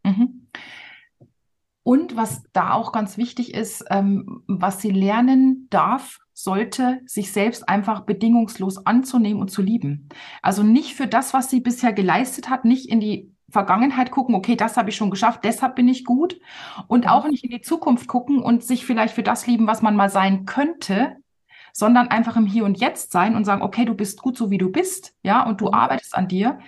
Mhm. 0.04 0.48
Und 1.88 2.18
was 2.18 2.44
da 2.52 2.74
auch 2.74 2.92
ganz 2.92 3.18
wichtig 3.18 3.54
ist, 3.54 3.86
ähm, 3.90 4.44
was 4.46 4.82
sie 4.82 4.90
lernen 4.90 5.68
darf, 5.70 6.20
sollte, 6.34 7.00
sich 7.06 7.32
selbst 7.32 7.70
einfach 7.70 8.02
bedingungslos 8.02 8.86
anzunehmen 8.86 9.40
und 9.40 9.52
zu 9.52 9.62
lieben. 9.62 10.10
Also 10.42 10.64
nicht 10.64 10.96
für 10.96 11.08
das, 11.08 11.34
was 11.34 11.50
sie 11.50 11.62
bisher 11.62 11.94
geleistet 11.94 12.50
hat, 12.50 12.66
nicht 12.66 12.90
in 12.90 13.00
die 13.00 13.32
Vergangenheit 13.50 14.12
gucken, 14.12 14.36
okay, 14.36 14.58
das 14.58 14.76
habe 14.76 14.90
ich 14.90 14.98
schon 14.98 15.12
geschafft, 15.12 15.46
deshalb 15.46 15.78
bin 15.78 15.88
ich 15.88 16.04
gut. 16.04 16.38
Und 16.90 17.08
auch 17.08 17.26
nicht 17.26 17.46
in 17.46 17.52
die 17.52 17.62
Zukunft 17.62 18.10
gucken 18.10 18.40
und 18.40 18.66
sich 18.66 18.86
vielleicht 18.86 19.16
für 19.16 19.24
das 19.24 19.48
lieben, 19.48 19.66
was 19.66 19.82
man 19.82 19.96
mal 19.96 20.10
sein 20.10 20.46
könnte, 20.46 21.16
sondern 21.72 22.10
einfach 22.10 22.36
im 22.36 22.48
Hier 22.48 22.66
und 22.66 22.82
Jetzt 22.82 23.14
sein 23.14 23.34
und 23.34 23.46
sagen, 23.46 23.62
okay, 23.62 23.86
du 23.86 23.94
bist 23.94 24.22
gut 24.22 24.36
so 24.36 24.50
wie 24.52 24.58
du 24.58 24.74
bist, 24.74 25.16
ja, 25.24 25.48
und 25.48 25.62
du 25.62 25.68
mhm. 25.68 25.74
arbeitest 25.74 26.16
an 26.16 26.28
dir. 26.28 26.60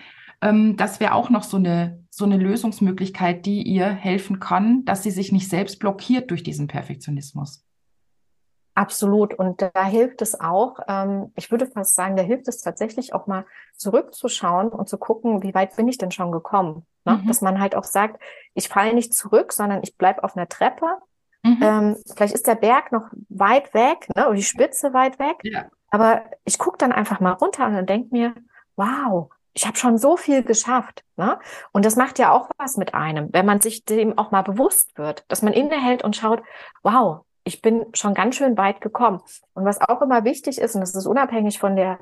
Ähm, 0.42 0.78
das 0.78 1.00
wäre 1.00 1.14
auch 1.14 1.30
noch 1.30 1.44
so 1.44 1.58
eine, 1.58 2.04
so 2.10 2.26
eine 2.26 2.38
Lösungsmöglichkeit, 2.38 3.46
die 3.46 3.64
ihr 3.64 3.88
helfen 3.88 4.40
kann, 4.40 4.86
dass 4.86 5.04
sie 5.04 5.12
sich 5.12 5.32
nicht 5.32 5.50
selbst 5.50 5.80
blockiert 5.80 6.32
durch 6.32 6.44
diesen 6.44 6.68
Perfektionismus. 6.68 7.66
Absolut. 8.80 9.34
Und 9.34 9.62
da 9.62 9.86
hilft 9.86 10.22
es 10.22 10.40
auch, 10.40 10.80
ähm, 10.88 11.34
ich 11.36 11.52
würde 11.52 11.68
fast 11.68 11.96
sagen, 11.96 12.16
da 12.16 12.24
hilft 12.24 12.48
es 12.48 12.62
tatsächlich 12.62 13.14
auch 13.14 13.28
mal 13.28 13.46
zurückzuschauen 13.76 14.70
und 14.70 14.88
zu 14.88 14.98
gucken, 14.98 15.44
wie 15.44 15.54
weit 15.54 15.76
bin 15.76 15.90
ich 15.90 15.98
denn 15.98 16.12
schon 16.12 16.32
gekommen. 16.32 16.86
Ne? 17.04 17.18
Mhm. 17.18 17.28
Dass 17.28 17.42
man 17.42 17.60
halt 17.60 17.76
auch 17.76 17.84
sagt, 17.84 18.22
ich 18.54 18.70
falle 18.70 18.94
nicht 18.94 19.14
zurück, 19.14 19.52
sondern 19.52 19.82
ich 19.84 19.98
bleib 19.98 20.24
auf 20.24 20.38
einer 20.38 20.48
Treppe. 20.48 20.86
Mhm. 21.44 21.58
Ähm, 21.62 21.98
vielleicht 22.16 22.34
ist 22.34 22.48
der 22.48 22.56
Berg 22.56 22.94
noch 22.94 23.10
weit 23.28 23.74
weg, 23.74 24.08
ne? 24.16 24.28
oder 24.28 24.36
die 24.36 24.44
Spitze 24.44 24.94
weit 24.94 25.20
weg. 25.20 25.38
Ja. 25.44 25.66
Aber 25.90 26.24
ich 26.46 26.58
gucke 26.58 26.78
dann 26.78 26.94
einfach 26.94 27.20
mal 27.20 27.34
runter 27.34 27.66
und 27.66 27.74
dann 27.74 27.86
denke 27.86 28.10
mir, 28.12 28.34
wow, 28.78 29.30
ich 29.60 29.68
habe 29.68 29.78
schon 29.78 29.98
so 29.98 30.16
viel 30.16 30.42
geschafft. 30.42 31.04
Ne? 31.18 31.38
Und 31.74 31.84
das 31.84 31.98
macht 31.98 32.18
ja 32.18 32.32
auch 32.32 32.50
was 32.58 32.78
mit 32.78 32.94
einem, 32.94 33.28
wenn 33.34 33.46
man 33.46 33.60
sich 33.60 33.84
dem 33.84 34.18
auch 34.18 34.32
mal 34.32 34.42
bewusst 34.42 34.98
wird, 34.98 35.26
dass 35.28 35.42
man 35.42 35.52
innehält 35.52 36.02
und 36.02 36.16
schaut, 36.16 36.42
wow, 36.82 37.26
ich 37.44 37.62
bin 37.62 37.86
schon 37.94 38.14
ganz 38.14 38.38
schön 38.38 38.58
weit 38.58 38.80
gekommen. 38.80 39.22
Und 39.54 39.66
was 39.66 39.82
auch 39.82 40.02
immer 40.02 40.24
wichtig 40.24 40.60
ist, 40.60 40.76
und 40.76 40.82
das 40.82 40.96
ist 40.96 41.06
unabhängig 41.06 41.60
von 41.60 41.76
der, 41.76 42.00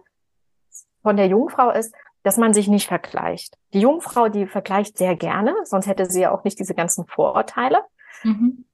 von 1.02 1.18
der 1.18 1.26
Jungfrau 1.26 1.72
ist, 1.72 1.96
dass 2.22 2.38
man 2.38 2.54
sich 2.54 2.68
nicht 2.68 2.88
vergleicht. 2.88 3.58
Die 3.74 3.80
Jungfrau, 3.80 4.30
die 4.30 4.46
vergleicht 4.46 4.96
sehr 5.00 5.16
gerne, 5.16 5.56
sonst 5.64 5.88
hätte 5.88 6.06
sie 6.06 6.22
ja 6.22 6.32
auch 6.32 6.44
nicht 6.44 6.60
diese 6.60 6.76
ganzen 6.76 7.08
Vorurteile. 7.08 7.82
Mhm. 8.22 8.66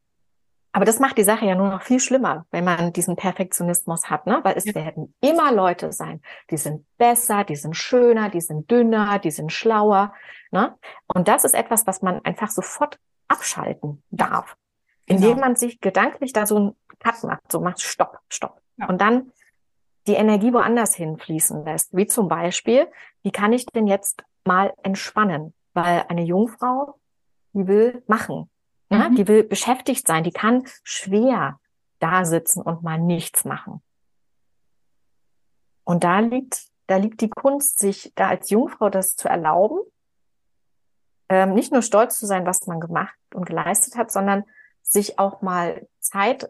Aber 0.76 0.86
das 0.86 1.00
macht 1.00 1.20
die 1.20 1.24
Sache 1.24 1.46
ja 1.46 1.54
nur 1.54 1.70
noch 1.70 1.84
viel 1.84 2.00
schlimmer, 2.00 2.48
wenn 2.50 2.64
man 2.64 2.92
diesen 2.94 3.16
Perfektionismus 3.16 4.10
hat, 4.10 4.26
ne? 4.26 4.40
Weil 4.44 4.58
es 4.58 4.66
ja. 4.66 4.74
werden 4.74 5.14
immer 5.22 5.52
Leute 5.52 5.92
sein, 5.92 6.22
die 6.50 6.58
sind 6.58 6.86
besser, 6.98 7.44
die 7.44 7.56
sind 7.56 7.78
schöner, 7.78 8.30
die 8.30 8.42
sind 8.42 8.70
dünner, 8.72 9.20
die 9.20 9.30
sind 9.30 9.52
schlauer, 9.52 10.14
ne? 10.52 10.76
Und 11.14 11.28
das 11.28 11.44
ist 11.44 11.54
etwas, 11.54 11.86
was 11.86 12.02
man 12.02 12.26
einfach 12.26 12.50
sofort 12.50 13.00
abschalten 13.28 14.02
darf, 14.10 14.58
genau. 15.06 15.22
indem 15.22 15.40
man 15.40 15.56
sich 15.56 15.80
gedanklich 15.80 16.34
da 16.34 16.48
so 16.48 16.60
ein 16.60 16.76
Cut 17.00 17.24
macht, 17.24 17.52
so 17.52 17.60
macht 17.62 17.80
Stopp, 17.80 18.20
Stopp. 18.30 18.60
Ja. 18.78 18.88
Und 18.88 19.00
dann 19.00 19.32
die 20.08 20.14
Energie 20.14 20.54
woanders 20.54 20.96
hinfließen 20.96 21.64
lässt. 21.66 21.96
Wie 21.96 22.08
zum 22.08 22.28
Beispiel, 22.28 22.88
wie 23.22 23.32
kann 23.32 23.54
ich 23.54 23.66
denn 23.68 23.88
jetzt 23.88 24.24
mal 24.44 24.74
entspannen? 24.82 25.54
Weil 25.74 26.06
eine 26.10 26.24
Jungfrau, 26.24 27.00
die 27.54 27.68
will 27.68 28.04
machen. 28.08 28.50
Ja, 28.94 29.10
mhm. 29.10 29.16
Die 29.16 29.28
will 29.28 29.44
beschäftigt 29.44 30.08
sein, 30.08 30.24
die 30.24 30.32
kann 30.32 30.66
schwer 30.84 31.60
da 32.00 32.26
sitzen 32.26 32.62
und 32.62 32.84
mal 32.84 33.00
nichts 33.00 33.46
machen. 33.46 33.82
Und 35.84 36.04
da 36.04 36.20
liegt, 36.20 36.68
da 36.88 36.98
liegt 36.98 37.22
die 37.22 37.30
Kunst, 37.30 37.80
sich 37.80 38.14
da 38.16 38.30
als 38.30 38.50
Jungfrau 38.50 38.90
das 38.90 39.16
zu 39.16 39.28
erlauben, 39.28 39.80
ähm, 41.30 41.54
nicht 41.54 41.72
nur 41.72 41.82
stolz 41.82 42.20
zu 42.20 42.26
sein, 42.26 42.46
was 42.46 42.68
man 42.68 42.80
gemacht 42.80 43.18
und 43.34 43.46
geleistet 43.46 43.96
hat, 43.96 44.12
sondern 44.12 44.44
sich 44.82 45.20
auch 45.20 45.42
mal 45.42 45.88
Zeit 46.00 46.50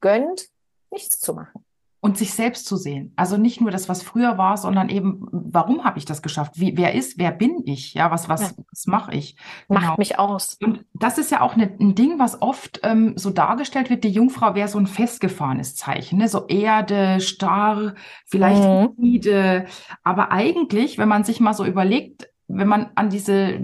gönnt, 0.00 0.48
nichts 0.90 1.18
zu 1.20 1.34
machen 1.34 1.64
und 2.04 2.18
sich 2.18 2.34
selbst 2.34 2.66
zu 2.66 2.76
sehen. 2.76 3.12
Also 3.14 3.36
nicht 3.36 3.60
nur 3.60 3.70
das, 3.70 3.88
was 3.88 4.02
früher 4.02 4.36
war, 4.36 4.56
sondern 4.56 4.88
eben, 4.88 5.24
warum 5.30 5.84
habe 5.84 5.98
ich 5.98 6.04
das 6.04 6.20
geschafft? 6.20 6.58
Wie, 6.58 6.76
wer 6.76 6.94
ist, 6.94 7.16
wer 7.16 7.30
bin 7.30 7.62
ich? 7.64 7.94
Ja, 7.94 8.10
was, 8.10 8.28
was, 8.28 8.40
ja. 8.40 8.64
was 8.72 8.88
mache 8.88 9.14
ich? 9.14 9.36
Macht 9.68 9.82
genau. 9.82 9.94
mich 9.98 10.18
aus. 10.18 10.58
Und 10.60 10.84
das 10.94 11.16
ist 11.16 11.30
ja 11.30 11.42
auch 11.42 11.54
eine, 11.54 11.72
ein 11.80 11.94
Ding, 11.94 12.18
was 12.18 12.42
oft 12.42 12.80
ähm, 12.82 13.12
so 13.14 13.30
dargestellt 13.30 13.88
wird. 13.88 14.02
Die 14.02 14.10
Jungfrau 14.10 14.56
wäre 14.56 14.66
so 14.66 14.78
ein 14.78 14.88
festgefahrenes 14.88 15.76
Zeichen, 15.76 16.18
ne? 16.18 16.28
so 16.28 16.48
Erde, 16.48 17.20
starr, 17.20 17.94
vielleicht 18.26 18.64
mhm. 18.64 19.66
Aber 20.02 20.32
eigentlich, 20.32 20.98
wenn 20.98 21.08
man 21.08 21.22
sich 21.22 21.38
mal 21.38 21.54
so 21.54 21.64
überlegt, 21.64 22.28
wenn 22.48 22.66
man 22.66 22.90
an 22.96 23.10
diese 23.10 23.60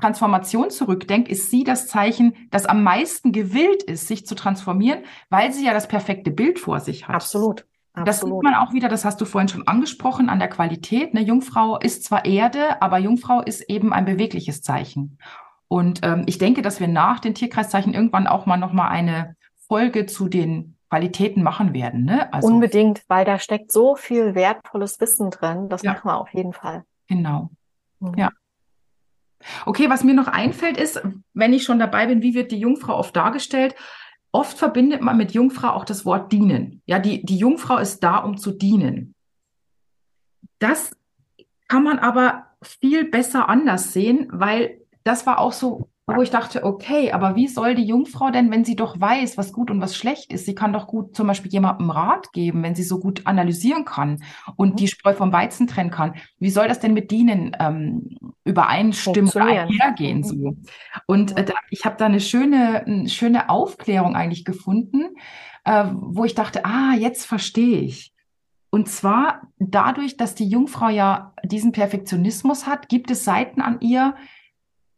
Transformation 0.00 0.70
zurückdenkt, 0.70 1.28
ist 1.28 1.50
sie 1.50 1.64
das 1.64 1.88
Zeichen, 1.88 2.34
das 2.50 2.66
am 2.66 2.82
meisten 2.82 3.32
gewillt 3.32 3.82
ist, 3.82 4.06
sich 4.06 4.26
zu 4.26 4.34
transformieren, 4.34 5.00
weil 5.28 5.52
sie 5.52 5.66
ja 5.66 5.72
das 5.72 5.88
perfekte 5.88 6.30
Bild 6.30 6.58
vor 6.58 6.80
sich 6.80 7.08
hat. 7.08 7.16
Absolut. 7.16 7.66
Absolut. 7.94 8.08
Das 8.08 8.20
sieht 8.20 8.42
man 8.42 8.54
auch 8.54 8.72
wieder, 8.72 8.88
das 8.88 9.04
hast 9.04 9.20
du 9.20 9.24
vorhin 9.24 9.48
schon 9.48 9.66
angesprochen, 9.66 10.28
an 10.28 10.38
der 10.38 10.48
Qualität. 10.48 11.14
Eine 11.14 11.24
Jungfrau 11.24 11.78
ist 11.78 12.04
zwar 12.04 12.24
Erde, 12.24 12.80
aber 12.80 12.98
Jungfrau 12.98 13.42
ist 13.42 13.62
eben 13.62 13.92
ein 13.92 14.04
bewegliches 14.04 14.62
Zeichen. 14.62 15.18
Und 15.66 16.00
ähm, 16.02 16.22
ich 16.26 16.38
denke, 16.38 16.62
dass 16.62 16.78
wir 16.78 16.86
nach 16.86 17.18
den 17.18 17.34
Tierkreiszeichen 17.34 17.94
irgendwann 17.94 18.28
auch 18.28 18.46
mal 18.46 18.56
nochmal 18.56 18.90
eine 18.90 19.36
Folge 19.66 20.06
zu 20.06 20.28
den 20.28 20.76
Qualitäten 20.88 21.42
machen 21.42 21.74
werden. 21.74 22.04
Ne? 22.04 22.32
Also, 22.32 22.48
Unbedingt, 22.48 23.02
weil 23.08 23.24
da 23.24 23.38
steckt 23.38 23.72
so 23.72 23.94
viel 23.94 24.34
wertvolles 24.34 25.00
Wissen 25.00 25.30
drin. 25.30 25.68
Das 25.68 25.82
ja. 25.82 25.92
machen 25.92 26.08
wir 26.08 26.18
auf 26.18 26.32
jeden 26.32 26.52
Fall. 26.52 26.84
Genau. 27.08 27.50
Mhm. 28.00 28.14
Ja. 28.16 28.30
Okay, 29.66 29.88
was 29.88 30.04
mir 30.04 30.14
noch 30.14 30.28
einfällt 30.28 30.76
ist, 30.76 31.00
wenn 31.34 31.52
ich 31.52 31.64
schon 31.64 31.78
dabei 31.78 32.06
bin, 32.06 32.22
wie 32.22 32.34
wird 32.34 32.50
die 32.50 32.58
Jungfrau 32.58 32.96
oft 32.96 33.14
dargestellt? 33.14 33.74
Oft 34.32 34.58
verbindet 34.58 35.00
man 35.00 35.16
mit 35.16 35.32
Jungfrau 35.32 35.68
auch 35.70 35.84
das 35.84 36.04
Wort 36.04 36.32
dienen. 36.32 36.82
Ja, 36.86 36.98
die, 36.98 37.24
die 37.24 37.38
Jungfrau 37.38 37.78
ist 37.78 38.00
da, 38.00 38.18
um 38.18 38.36
zu 38.36 38.52
dienen. 38.52 39.14
Das 40.58 40.96
kann 41.68 41.84
man 41.84 41.98
aber 41.98 42.46
viel 42.62 43.04
besser 43.04 43.48
anders 43.48 43.92
sehen, 43.92 44.28
weil 44.30 44.80
das 45.04 45.26
war 45.26 45.38
auch 45.38 45.52
so 45.52 45.88
wo 46.16 46.22
ich 46.22 46.30
dachte, 46.30 46.64
okay, 46.64 47.12
aber 47.12 47.36
wie 47.36 47.48
soll 47.48 47.74
die 47.74 47.84
Jungfrau 47.84 48.30
denn, 48.30 48.50
wenn 48.50 48.64
sie 48.64 48.76
doch 48.76 48.98
weiß, 48.98 49.36
was 49.36 49.52
gut 49.52 49.70
und 49.70 49.80
was 49.80 49.94
schlecht 49.94 50.32
ist, 50.32 50.46
sie 50.46 50.54
kann 50.54 50.72
doch 50.72 50.86
gut 50.86 51.14
zum 51.14 51.26
Beispiel 51.26 51.52
jemandem 51.52 51.90
Rat 51.90 52.32
geben, 52.32 52.62
wenn 52.62 52.74
sie 52.74 52.82
so 52.82 52.98
gut 52.98 53.26
analysieren 53.26 53.84
kann 53.84 54.22
und 54.56 54.72
mhm. 54.72 54.76
die 54.76 54.88
Spreu 54.88 55.12
vom 55.12 55.32
Weizen 55.32 55.66
trennen 55.66 55.90
kann. 55.90 56.14
Wie 56.38 56.50
soll 56.50 56.66
das 56.66 56.80
denn 56.80 56.94
mit 56.94 57.10
denen 57.10 57.54
ähm, 57.60 58.16
übereinstimmen 58.44 59.30
oder 59.30 59.44
einhergehen? 59.44 60.24
So? 60.24 60.56
Und 61.06 61.36
äh, 61.36 61.44
da, 61.44 61.52
ich 61.70 61.84
habe 61.84 61.96
da 61.98 62.06
eine 62.06 62.20
schöne, 62.20 62.86
eine 62.86 63.08
schöne 63.08 63.50
Aufklärung 63.50 64.16
eigentlich 64.16 64.46
gefunden, 64.46 65.14
äh, 65.64 65.84
wo 65.92 66.24
ich 66.24 66.34
dachte, 66.34 66.64
ah, 66.64 66.94
jetzt 66.98 67.26
verstehe 67.26 67.80
ich. 67.80 68.14
Und 68.70 68.88
zwar 68.88 69.42
dadurch, 69.58 70.16
dass 70.16 70.34
die 70.34 70.48
Jungfrau 70.48 70.88
ja 70.88 71.34
diesen 71.44 71.72
Perfektionismus 71.72 72.66
hat, 72.66 72.88
gibt 72.88 73.10
es 73.10 73.24
Seiten 73.24 73.60
an 73.60 73.80
ihr, 73.80 74.14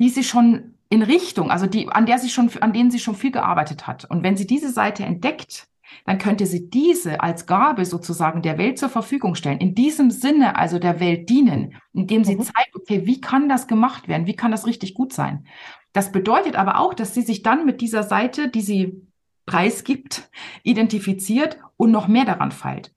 die 0.01 0.09
sie 0.09 0.25
schon 0.25 0.75
in 0.91 1.03
Richtung, 1.03 1.51
also 1.51 1.67
die, 1.67 1.89
an 1.89 2.05
der 2.05 2.19
sie 2.19 2.29
schon, 2.29 2.51
an 2.61 2.73
denen 2.73 2.91
sie 2.91 2.99
schon 2.99 3.15
viel 3.15 3.31
gearbeitet 3.31 3.87
hat. 3.87 4.05
Und 4.05 4.23
wenn 4.23 4.37
sie 4.37 4.47
diese 4.47 4.71
Seite 4.71 5.05
entdeckt, 5.05 5.69
dann 6.05 6.19
könnte 6.19 6.47
sie 6.47 6.69
diese 6.69 7.21
als 7.21 7.47
Gabe 7.47 7.85
sozusagen 7.85 8.43
der 8.43 8.59
Welt 8.59 8.79
zur 8.79 8.89
Verfügung 8.89 9.35
stellen. 9.35 9.59
In 9.59 9.75
diesem 9.75 10.11
Sinne 10.11 10.57
also 10.57 10.79
der 10.79 11.01
Welt 11.01 11.29
dienen, 11.29 11.75
indem 11.93 12.25
sie 12.25 12.37
mhm. 12.37 12.43
zeigt, 12.43 12.75
okay, 12.75 13.07
wie 13.07 13.21
kann 13.21 13.49
das 13.49 13.67
gemacht 13.67 14.09
werden? 14.09 14.27
Wie 14.27 14.37
kann 14.37 14.51
das 14.51 14.67
richtig 14.67 14.95
gut 14.95 15.13
sein? 15.13 15.47
Das 15.93 16.13
bedeutet 16.13 16.57
aber 16.57 16.79
auch, 16.79 16.95
dass 16.95 17.15
sie 17.15 17.23
sich 17.23 17.43
dann 17.43 17.67
mit 17.67 17.81
dieser 17.81 18.03
Seite, 18.03 18.49
die 18.49 18.61
sie 18.61 19.07
preisgibt, 19.47 20.31
identifiziert 20.63 21.59
und 21.77 21.91
noch 21.91 22.09
mehr 22.09 22.25
daran 22.25 22.53
feilt. 22.53 22.93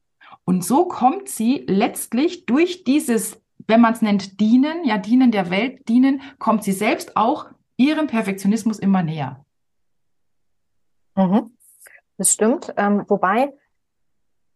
Und 0.46 0.64
so 0.64 0.86
kommt 0.86 1.30
sie 1.30 1.64
letztlich 1.68 2.46
durch 2.46 2.84
dieses, 2.84 3.42
wenn 3.68 3.82
man 3.82 3.94
es 3.94 4.02
nennt, 4.02 4.40
Dienen, 4.40 4.84
ja, 4.84 4.98
Dienen 4.98 5.32
der 5.32 5.50
Welt, 5.50 5.88
Dienen, 5.88 6.22
kommt 6.38 6.64
sie 6.64 6.74
selbst 6.74 7.18
auch 7.18 7.48
ihrem 7.84 8.08
Perfektionismus 8.08 8.80
immer 8.80 9.04
näher. 9.04 9.46
Mhm. 11.16 11.58
Das 12.18 12.32
stimmt. 12.32 12.74
Ähm, 12.78 13.04
wobei 13.08 13.54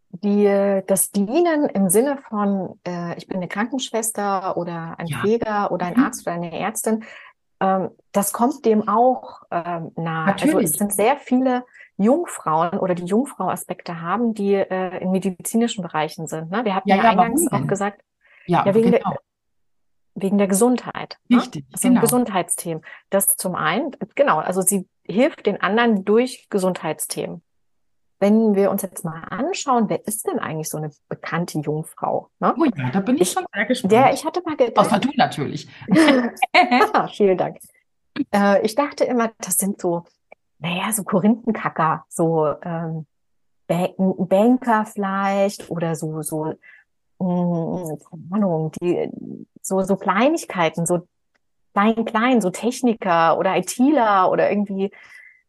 die, 0.10 0.82
das 0.88 1.12
Dienen 1.12 1.66
im 1.66 1.90
Sinne 1.90 2.18
von, 2.30 2.80
äh, 2.88 3.18
ich 3.18 3.28
bin 3.28 3.38
eine 3.38 3.48
Krankenschwester 3.48 4.56
oder 4.56 4.96
ein 4.98 5.08
ja. 5.08 5.20
Pfleger 5.20 5.72
oder 5.72 5.88
ein 5.88 5.98
mhm. 5.98 6.04
Arzt 6.04 6.26
oder 6.26 6.36
eine 6.36 6.58
Ärztin, 6.58 7.04
ähm, 7.60 7.90
das 8.12 8.34
kommt 8.34 8.66
dem 8.66 8.88
auch 8.88 9.42
ähm, 9.52 9.92
nahe. 9.96 10.28
Natürlich. 10.28 10.56
Also 10.56 10.74
es 10.74 10.74
sind 10.74 10.94
sehr 10.94 11.18
viele 11.18 11.66
Jungfrauen 11.98 12.78
oder 12.80 12.94
die 12.94 13.06
Jungfrau-Aspekte 13.06 14.02
haben, 14.02 14.34
die 14.34 14.54
äh, 14.54 15.00
in 15.00 15.12
medizinischen 15.12 15.82
Bereichen 15.82 16.28
sind. 16.28 16.52
Ne? 16.52 16.64
Wir 16.64 16.76
hatten 16.76 16.90
ja, 16.90 16.98
ja, 16.98 17.04
ja 17.04 17.10
eingangs 17.10 17.52
auch 17.52 17.66
gesagt, 17.66 18.02
ja, 18.46 18.66
ja 18.66 18.76
wegen, 18.76 18.92
genau. 18.92 19.10
der, 19.10 19.20
wegen 20.18 20.38
der 20.38 20.48
Gesundheit. 20.48 21.18
Ne? 21.30 21.38
Richtig, 21.38 21.64
ne? 21.64 21.70
Das 21.72 21.82
genau. 21.82 22.02
Gesundheitsthemen. 22.02 22.84
Das 23.10 23.38
zum 23.38 23.56
einen, 23.56 23.92
genau, 24.16 24.40
also 24.40 24.62
sie 24.62 24.88
hilft 25.04 25.46
den 25.46 25.62
anderen 25.62 26.04
durch 26.06 26.48
Gesundheitsthemen. 26.50 27.42
Wenn 28.20 28.56
wir 28.56 28.72
uns 28.72 28.82
jetzt 28.82 29.06
mal 29.06 29.24
anschauen, 29.30 29.90
wer 29.90 30.06
ist 30.08 30.28
denn 30.28 30.40
eigentlich 30.40 30.70
so 30.70 30.78
eine 30.78 30.90
bekannte 31.08 31.60
Jungfrau? 31.60 32.30
Ne? 32.40 32.56
Oh 32.58 32.66
ja, 32.66 32.90
da 32.90 33.00
bin 33.00 33.16
ich, 33.16 33.22
ich 33.22 33.32
schon 33.32 33.46
sehr 33.54 33.66
gespannt. 33.66 33.94
Ja, 33.94 34.12
ich 34.12 34.26
hatte 34.26 34.42
mal 34.44 34.58
gedacht. 34.58 34.88
Außer 34.88 35.00
du 35.00 35.10
natürlich. 35.16 35.70
ah, 36.94 37.08
vielen 37.08 37.38
Dank. 37.38 37.60
Äh, 38.34 38.66
ich 38.66 38.74
dachte 38.74 39.04
immer, 39.04 39.32
das 39.38 39.58
sind 39.58 39.80
so, 39.80 40.04
naja, 40.58 40.92
so 40.92 41.04
Korinthenkacker, 41.04 42.06
so 42.10 42.56
ähm, 42.64 43.06
Banker 43.68 44.86
vielleicht 44.86 45.70
oder 45.70 45.96
so, 45.96 46.24
so, 46.24 46.56
keine 47.20 48.28
Ahnung, 48.32 48.72
die, 48.82 49.12
so, 49.68 49.82
so 49.82 49.96
Kleinigkeiten, 49.96 50.86
so 50.86 51.08
klein, 51.74 52.06
klein, 52.06 52.42
so 52.42 52.50
Techniker 52.50 53.38
oder 53.38 53.56
ITler 53.56 54.32
oder 54.32 54.50
irgendwie 54.50 54.92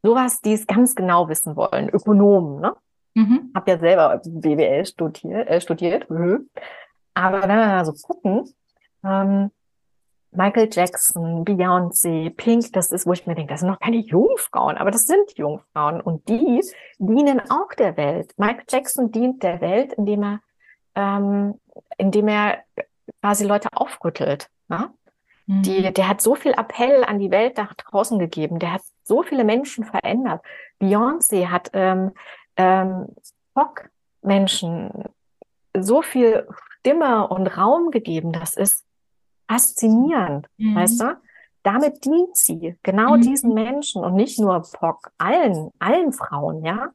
sowas, 0.02 0.40
die 0.40 0.52
es 0.52 0.66
ganz 0.66 0.94
genau 0.94 1.28
wissen 1.28 1.56
wollen, 1.56 1.88
Ökonomen, 1.88 2.60
ne? 2.60 2.76
Mhm. 3.14 3.50
Hab 3.54 3.66
ja 3.66 3.78
selber 3.78 4.20
BWL 4.24 4.86
studiert, 4.86 5.48
äh, 5.48 5.60
studiert. 5.60 6.08
Mhm. 6.10 6.48
Aber 7.14 7.42
wenn 7.42 7.48
wir 7.48 7.66
mal 7.66 7.84
so 7.84 7.92
gucken, 7.92 8.52
ähm, 9.04 9.50
Michael 10.30 10.68
Jackson, 10.70 11.44
Beyoncé, 11.44 12.30
Pink, 12.30 12.72
das 12.74 12.90
ist, 12.92 13.06
wo 13.06 13.12
ich 13.12 13.26
mir 13.26 13.34
denke, 13.34 13.54
das 13.54 13.60
sind 13.60 13.70
noch 13.70 13.80
keine 13.80 13.96
Jungfrauen, 13.96 14.76
aber 14.76 14.90
das 14.90 15.06
sind 15.06 15.36
Jungfrauen 15.36 16.00
und 16.00 16.28
die 16.28 16.60
dienen 16.98 17.40
auch 17.50 17.72
der 17.76 17.96
Welt. 17.96 18.34
Michael 18.36 18.64
Jackson 18.68 19.10
dient 19.10 19.42
der 19.42 19.60
Welt, 19.60 19.94
indem 19.94 20.22
er, 20.22 20.40
ähm, 20.94 21.58
indem 21.96 22.28
er 22.28 22.58
quasi 23.20 23.44
Leute 23.44 23.68
aufrüttelt. 23.72 24.48
Ne? 24.68 24.90
Die, 25.46 25.80
mhm. 25.80 25.94
der 25.94 26.08
hat 26.08 26.20
so 26.20 26.34
viel 26.34 26.52
Appell 26.52 27.04
an 27.04 27.18
die 27.18 27.30
Welt 27.30 27.56
nach 27.56 27.72
draußen 27.72 28.18
gegeben. 28.18 28.58
Der 28.58 28.74
hat 28.74 28.82
so 29.02 29.22
viele 29.22 29.44
Menschen 29.44 29.84
verändert. 29.84 30.42
Beyoncé 30.78 31.48
hat 31.48 31.70
ähm, 31.72 32.12
ähm, 32.56 33.06
Rock-Menschen 33.56 35.04
so 35.74 36.02
viel 36.02 36.46
Stimme 36.78 37.26
und 37.28 37.46
Raum 37.56 37.90
gegeben. 37.90 38.32
Das 38.32 38.56
ist 38.56 38.84
faszinierend, 39.50 40.46
mhm. 40.58 40.74
weißt 40.74 41.00
du? 41.00 41.16
Damit 41.62 42.04
dient 42.04 42.36
sie 42.36 42.76
genau 42.82 43.16
mhm. 43.16 43.22
diesen 43.22 43.54
Menschen 43.54 44.04
und 44.04 44.14
nicht 44.14 44.38
nur 44.38 44.62
Pock, 44.72 45.10
allen, 45.16 45.70
allen 45.78 46.12
Frauen, 46.12 46.64
ja. 46.64 46.90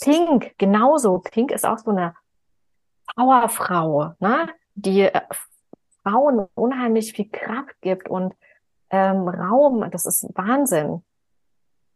Pink, 0.00 0.54
genauso. 0.58 1.18
Pink 1.18 1.50
ist 1.50 1.66
auch 1.66 1.78
so 1.78 1.90
eine 1.90 2.14
Powerfrau, 3.14 4.14
ne? 4.20 4.48
Die 4.74 5.02
äh, 5.02 5.20
Frauen 6.02 6.46
unheimlich 6.54 7.12
viel 7.12 7.28
Kraft 7.30 7.80
gibt 7.80 8.08
und 8.08 8.34
ähm, 8.90 9.28
Raum. 9.28 9.90
Das 9.90 10.06
ist 10.06 10.26
Wahnsinn. 10.34 11.02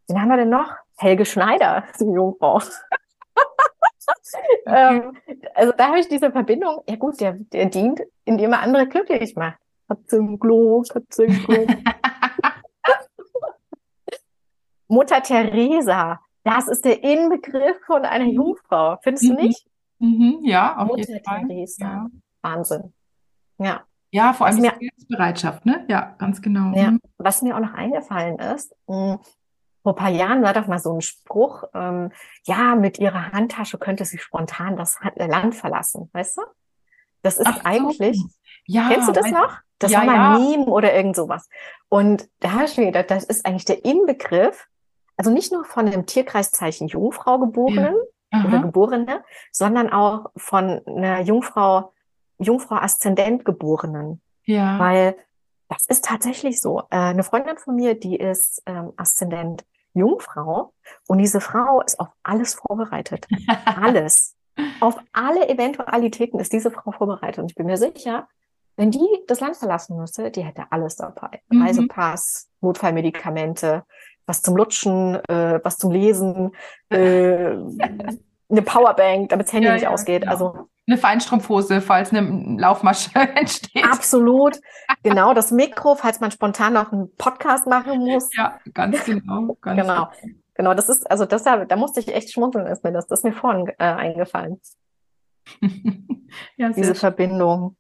Wen 0.09 0.21
haben 0.21 0.29
wir 0.29 0.37
denn 0.37 0.51
noch? 0.51 0.71
Helge 0.97 1.25
Schneider, 1.25 1.85
die 2.01 2.05
Jungfrau. 2.05 2.59
ähm, 4.67 5.17
also 5.55 5.73
da 5.77 5.89
habe 5.89 6.01
ich 6.01 6.09
diese 6.09 6.31
Verbindung. 6.31 6.83
Ja 6.89 6.97
gut, 6.97 7.21
der, 7.21 7.33
der 7.33 7.67
dient, 7.67 8.01
indem 8.25 8.53
er 8.53 8.61
andere 8.61 8.87
glücklich 8.87 9.35
macht. 9.37 9.59
Katzenklo, 9.89 10.83
Katzenklo. 10.89 11.67
Mutter 14.89 15.23
Teresa, 15.23 16.21
das 16.45 16.69
ist 16.69 16.85
der 16.85 17.03
Inbegriff 17.03 17.79
von 17.87 18.05
einer 18.05 18.27
mhm. 18.27 18.33
Jungfrau. 18.33 18.99
Findest 19.03 19.25
du 19.25 19.33
mhm. 19.33 19.37
nicht? 19.37 19.67
Mhm, 19.99 20.41
ja, 20.43 20.77
auf 20.77 20.89
Mutter 20.89 21.01
jeden 21.01 21.25
Fall. 21.25 21.47
Teresa. 21.47 21.85
Ja. 21.85 22.07
Wahnsinn. 22.43 22.93
Ja. 23.59 23.85
Ja, 24.15 24.33
vor 24.33 24.47
allem 24.47 24.63
die 24.63 24.93
Bereitschaft, 25.09 25.67
ne? 25.67 25.85
Ja, 25.89 26.15
ganz 26.19 26.41
genau. 26.41 26.73
Ja. 26.77 26.93
Mhm. 26.93 27.01
Was 27.19 27.43
mir 27.43 27.57
auch 27.57 27.61
noch 27.61 27.75
eingefallen 27.75 28.39
ist, 28.39 28.73
mh, 28.87 29.15
hm, 29.15 29.19
vor 29.83 29.93
ein 29.93 29.97
paar 29.97 30.11
Jahren 30.11 30.45
war 30.45 30.53
doch 30.53 30.69
mal 30.69 30.79
so 30.79 30.95
ein 30.95 31.01
Spruch, 31.01 31.65
ähm, 31.75 32.13
ja, 32.45 32.77
mit 32.77 33.01
ihrer 33.01 33.33
Handtasche 33.33 33.77
könnte 33.77 34.05
sie 34.05 34.19
spontan 34.19 34.77
das 34.77 35.01
Land 35.17 35.57
verlassen, 35.57 36.11
weißt 36.13 36.39
du? 36.39 36.43
Das 37.23 37.39
ist 37.39 37.47
Ach 37.49 37.65
eigentlich, 37.65 38.21
so. 38.21 38.29
ja, 38.67 38.89
kennst 38.89 39.09
du 39.09 39.13
das 39.13 39.33
noch? 39.33 39.59
Das 39.81 39.91
ja, 39.91 39.99
war 39.99 40.07
mal 40.07 40.15
ja. 40.15 40.39
Meme 40.39 40.67
oder 40.67 40.95
irgend 40.95 41.17
sowas. 41.17 41.49
Und 41.89 42.29
da 42.39 42.53
habe 42.53 42.67
ich 42.67 42.77
mir 42.77 42.87
gedacht, 42.87 43.11
das 43.11 43.25
ist 43.25 43.45
eigentlich 43.45 43.65
der 43.65 43.85
Inbegriff, 43.85 44.69
also 45.17 45.33
nicht 45.33 45.53
nur 45.53 45.65
von 45.65 45.87
dem 45.87 46.07
Tierkreiszeichen 46.07 46.87
Jungfrau 46.87 47.41
geborenen 47.41 47.97
ja. 48.33 48.45
oder 48.45 48.61
Geborene, 48.61 49.25
sondern 49.51 49.93
auch 49.93 50.31
von 50.37 50.83
einer 50.87 51.21
Jungfrau 51.23 51.94
Jungfrau 52.39 52.77
Aszendent 52.77 53.45
Geborenen. 53.45 54.21
Ja. 54.45 54.79
Weil 54.79 55.17
das 55.69 55.87
ist 55.87 56.05
tatsächlich 56.05 56.61
so. 56.61 56.81
Äh, 56.91 56.97
eine 56.97 57.23
Freundin 57.23 57.59
von 57.59 57.75
mir, 57.75 57.99
die 57.99 58.17
ist 58.17 58.63
ähm, 58.67 58.93
Aszendent 58.97 59.65
Jungfrau 59.95 60.73
und 61.07 61.19
diese 61.19 61.41
Frau 61.41 61.81
ist 61.83 61.99
auf 62.01 62.09
alles 62.23 62.55
vorbereitet. 62.55 63.27
alles. 63.65 64.37
Auf 64.81 64.99
alle 65.13 65.49
Eventualitäten 65.49 66.39
ist 66.39 66.53
diese 66.53 66.71
Frau 66.71 66.93
vorbereitet. 66.93 67.39
Und 67.39 67.51
ich 67.51 67.55
bin 67.55 67.67
mir 67.67 67.77
sicher, 67.77 68.29
wenn 68.77 68.91
die 68.91 69.07
das 69.27 69.41
Land 69.41 69.57
verlassen 69.57 69.97
müsste, 69.97 70.31
die 70.31 70.45
hätte 70.45 70.65
alles 70.71 70.97
dabei. 70.97 71.41
Mhm. 71.49 71.63
Reisepass, 71.63 72.51
Notfallmedikamente, 72.61 73.85
was 74.27 74.43
zum 74.43 74.57
Lutschen, 74.57 75.17
äh, 75.29 75.61
was 75.63 75.79
zum 75.79 75.93
Lesen, 75.93 76.53
äh, 76.91 77.57
eine 78.49 78.63
Powerbank, 78.63 79.31
damit 79.31 79.47
das 79.47 79.53
Handy 79.53 79.69
ja, 79.69 79.75
nicht 79.75 79.83
ja, 79.83 79.91
ausgeht. 79.91 80.23
Genau. 80.23 80.33
Also 80.33 80.69
eine 80.87 80.99
Feinstrumpfhose, 80.99 81.81
falls 81.81 82.13
eine 82.13 82.59
Laufmasche 82.59 83.11
entsteht. 83.35 83.85
Absolut. 83.85 84.61
Genau, 85.03 85.33
das 85.33 85.51
Mikro, 85.51 85.95
falls 85.95 86.21
man 86.21 86.31
spontan 86.31 86.75
noch 86.75 86.93
einen 86.93 87.15
Podcast 87.17 87.67
machen 87.67 88.01
muss. 88.01 88.35
Ja, 88.37 88.61
ganz 88.73 89.05
genau. 89.05 89.57
Ganz 89.61 89.81
genau. 89.81 90.11
genau. 90.11 90.35
Genau, 90.57 90.75
das 90.75 90.89
ist, 90.89 91.11
also 91.11 91.25
das, 91.25 91.43
da, 91.43 91.65
da 91.65 91.77
musste 91.77 92.01
ich 92.01 92.15
echt 92.15 92.33
schmunzeln, 92.33 92.67
ist 92.67 92.85
mir 92.85 92.93
das, 92.93 93.07
das 93.09 93.21
ist 93.21 93.25
mir 93.25 93.33
vorhin 93.33 93.69
äh, 93.79 93.85
eingefallen. 93.85 94.61
ja, 96.57 96.69
Diese 96.69 96.95
schön. 96.95 96.95
Verbindung. 96.95 97.77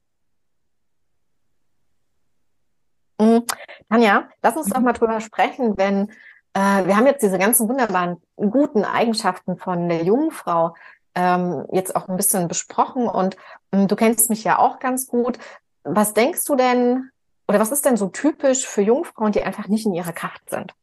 Mhm. 3.21 3.45
Tanja, 3.88 4.29
lass 4.43 4.57
uns 4.57 4.69
mhm. 4.69 4.73
doch 4.73 4.81
mal 4.81 4.93
drüber 4.93 5.21
sprechen, 5.21 5.77
wenn 5.77 6.11
äh, 6.55 6.87
wir 6.87 6.97
haben 6.97 7.07
jetzt 7.07 7.23
diese 7.23 7.38
ganzen 7.38 7.69
wunderbaren 7.69 8.21
guten 8.37 8.85
Eigenschaften 8.85 9.57
von 9.57 9.88
der 9.88 10.03
Jungfrau 10.03 10.75
ähm, 11.14 11.66
jetzt 11.72 11.94
auch 11.96 12.09
ein 12.09 12.16
bisschen 12.16 12.48
besprochen 12.48 13.07
und 13.09 13.37
ähm, 13.72 13.88
du 13.88 13.96
kennst 13.96 14.31
mich 14.31 14.44
ja 14.44 14.59
auch 14.59 14.79
ganz 14.79 15.07
gut. 15.07 15.38
Was 15.85 16.14
denkst 16.14 16.44
du 16.44 16.57
denn 16.57 17.11
oder 17.46 17.61
was 17.61 17.72
ist 17.72 17.85
denn 17.85 17.96
so 17.96 18.09
typisch 18.09 18.66
für 18.66 18.83
Jungfrauen, 18.83 19.33
die 19.33 19.42
einfach 19.42 19.68
nicht 19.68 19.87
in 19.87 19.94
ihrer 19.94 20.12
Kraft 20.12 20.48
sind? 20.48 20.74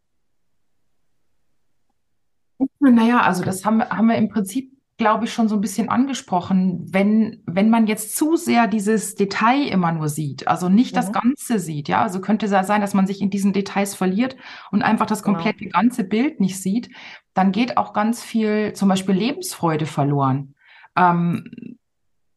Naja, 2.79 3.21
also 3.21 3.43
das 3.43 3.65
haben, 3.65 3.81
haben 3.83 4.07
wir 4.07 4.15
im 4.15 4.29
Prinzip 4.29 4.71
glaube 5.01 5.25
ich, 5.25 5.33
schon 5.33 5.49
so 5.49 5.55
ein 5.55 5.61
bisschen 5.61 5.89
angesprochen, 5.89 6.85
wenn, 6.93 7.41
wenn 7.47 7.71
man 7.71 7.87
jetzt 7.87 8.15
zu 8.15 8.35
sehr 8.35 8.67
dieses 8.67 9.15
Detail 9.15 9.67
immer 9.67 9.91
nur 9.91 10.09
sieht, 10.09 10.47
also 10.47 10.69
nicht 10.69 10.91
mhm. 10.91 10.95
das 10.97 11.11
Ganze 11.11 11.57
sieht, 11.57 11.87
ja, 11.87 12.03
also 12.03 12.21
könnte 12.21 12.45
es 12.45 12.67
sein, 12.67 12.81
dass 12.81 12.93
man 12.93 13.07
sich 13.07 13.19
in 13.19 13.31
diesen 13.31 13.51
Details 13.51 13.95
verliert 13.95 14.35
und 14.69 14.83
einfach 14.83 15.07
das 15.07 15.23
genau. 15.23 15.37
komplette 15.37 15.65
genau. 15.65 15.79
ganze 15.79 16.03
Bild 16.03 16.39
nicht 16.39 16.61
sieht, 16.61 16.91
dann 17.33 17.51
geht 17.51 17.77
auch 17.77 17.93
ganz 17.93 18.21
viel 18.21 18.73
zum 18.73 18.89
Beispiel 18.89 19.15
Lebensfreude 19.15 19.87
verloren. 19.87 20.53
Ähm, 20.95 21.49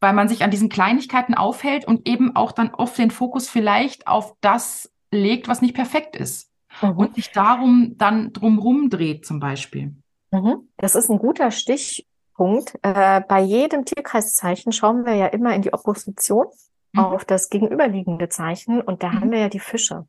weil 0.01 0.15
man 0.15 0.29
sich 0.29 0.43
an 0.43 0.51
diesen 0.51 0.71
Kleinigkeiten 0.71 1.35
aufhält 1.35 1.87
und 1.87 2.09
eben 2.09 2.35
auch 2.35 2.53
dann 2.53 2.75
oft 2.75 2.97
den 2.97 3.11
Fokus 3.11 3.51
vielleicht 3.51 4.07
auf 4.07 4.35
das 4.41 4.91
legt, 5.11 5.49
was 5.49 5.61
nicht 5.61 5.75
perfekt 5.75 6.17
ist. 6.17 6.51
Mhm. 6.81 6.93
Und 6.93 7.15
sich 7.17 7.31
darum 7.31 7.97
dann 7.99 8.33
drumrum 8.33 8.89
dreht 8.89 9.27
zum 9.27 9.39
Beispiel. 9.39 9.95
Mhm. 10.31 10.67
Das 10.79 10.95
ist 10.95 11.11
ein 11.11 11.19
guter 11.19 11.51
Stich, 11.51 12.07
Punkt. 12.35 12.79
Äh, 12.83 13.23
bei 13.29 13.41
jedem 13.41 13.85
Tierkreiszeichen 13.85 14.73
schauen 14.73 15.07
wir 15.07 15.15
ja 15.15 15.27
immer 15.27 15.55
in 15.55 15.63
die 15.63 15.73
Opposition 15.73 16.47
mhm. 16.93 17.01
auf 17.01 17.25
das 17.25 17.49
gegenüberliegende 17.49 18.29
Zeichen 18.29 18.81
und 18.81 19.03
da 19.03 19.09
mhm. 19.09 19.21
haben 19.21 19.31
wir 19.31 19.39
ja 19.39 19.49
die 19.49 19.61
Fische. 19.61 20.07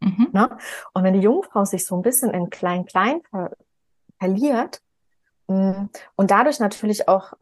Mhm. 0.00 0.28
Ne? 0.32 0.56
Und 0.94 1.04
wenn 1.04 1.14
die 1.14 1.20
Jungfrau 1.20 1.64
sich 1.64 1.86
so 1.86 1.96
ein 1.96 2.02
bisschen 2.02 2.30
in 2.30 2.50
Klein-Klein 2.50 3.20
ver 3.30 3.50
verliert 4.18 4.80
mh, 5.48 5.72
mm, 5.72 5.90
und 6.14 6.30
dadurch 6.30 6.60
natürlich 6.60 7.08
auch 7.08 7.32